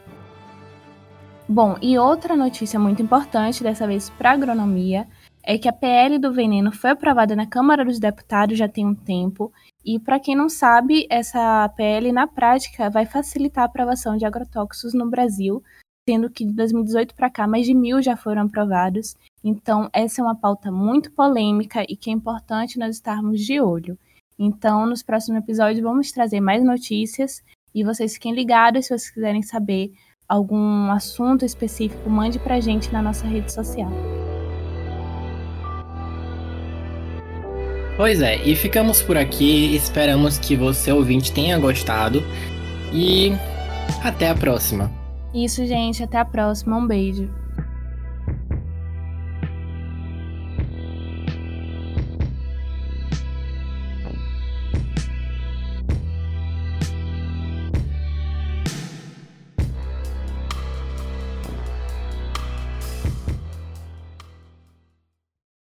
Bom, 1.49 1.75
e 1.81 1.97
outra 1.97 2.35
notícia 2.35 2.79
muito 2.79 3.01
importante, 3.01 3.63
dessa 3.63 3.87
vez 3.87 4.09
para 4.11 4.31
agronomia, 4.31 5.07
é 5.43 5.57
que 5.57 5.67
a 5.67 5.73
PL 5.73 6.17
do 6.17 6.33
veneno 6.33 6.71
foi 6.71 6.91
aprovada 6.91 7.35
na 7.35 7.45
Câmara 7.45 7.85
dos 7.85 7.99
Deputados 7.99 8.57
já 8.57 8.67
tem 8.67 8.85
um 8.85 8.95
tempo, 8.95 9.51
e 9.83 9.99
para 9.99 10.19
quem 10.19 10.35
não 10.35 10.49
sabe, 10.49 11.05
essa 11.07 11.69
PL 11.69 12.11
na 12.11 12.25
prática 12.25 12.89
vai 12.89 13.05
facilitar 13.05 13.63
a 13.63 13.67
aprovação 13.67 14.17
de 14.17 14.25
agrotóxicos 14.25 14.95
no 14.95 15.07
Brasil, 15.07 15.63
sendo 16.09 16.31
que 16.31 16.45
de 16.45 16.51
2018 16.53 17.13
para 17.13 17.29
cá 17.29 17.47
mais 17.47 17.65
de 17.65 17.73
mil 17.75 18.01
já 18.01 18.15
foram 18.15 18.43
aprovados. 18.43 19.15
Então, 19.47 19.87
essa 19.93 20.21
é 20.21 20.23
uma 20.23 20.33
pauta 20.33 20.71
muito 20.71 21.11
polêmica 21.11 21.85
e 21.87 21.95
que 21.95 22.09
é 22.09 22.13
importante 22.13 22.79
nós 22.79 22.95
estarmos 22.95 23.39
de 23.39 23.61
olho. 23.61 23.95
Então, 24.39 24.87
nos 24.87 25.03
próximos 25.03 25.37
episódios, 25.37 25.83
vamos 25.83 26.11
trazer 26.11 26.41
mais 26.41 26.63
notícias 26.63 27.43
e 27.73 27.83
vocês 27.83 28.15
fiquem 28.15 28.33
ligados 28.33 28.87
se 28.87 28.89
vocês 28.89 29.11
quiserem 29.11 29.43
saber 29.43 29.91
algum 30.27 30.89
assunto 30.89 31.45
específico, 31.45 32.09
mande 32.09 32.39
para 32.39 32.55
a 32.55 32.59
gente 32.59 32.91
na 32.91 33.03
nossa 33.03 33.27
rede 33.27 33.53
social. 33.53 33.91
Pois 37.97 38.21
é, 38.21 38.37
e 38.43 38.55
ficamos 38.55 39.03
por 39.03 39.15
aqui. 39.15 39.75
Esperamos 39.75 40.39
que 40.39 40.55
você 40.55 40.91
ouvinte 40.91 41.31
tenha 41.31 41.59
gostado 41.59 42.23
e 42.91 43.31
até 44.03 44.31
a 44.31 44.35
próxima. 44.35 44.91
Isso, 45.31 45.63
gente, 45.67 46.01
até 46.01 46.17
a 46.17 46.25
próxima. 46.25 46.77
Um 46.77 46.87
beijo. 46.87 47.44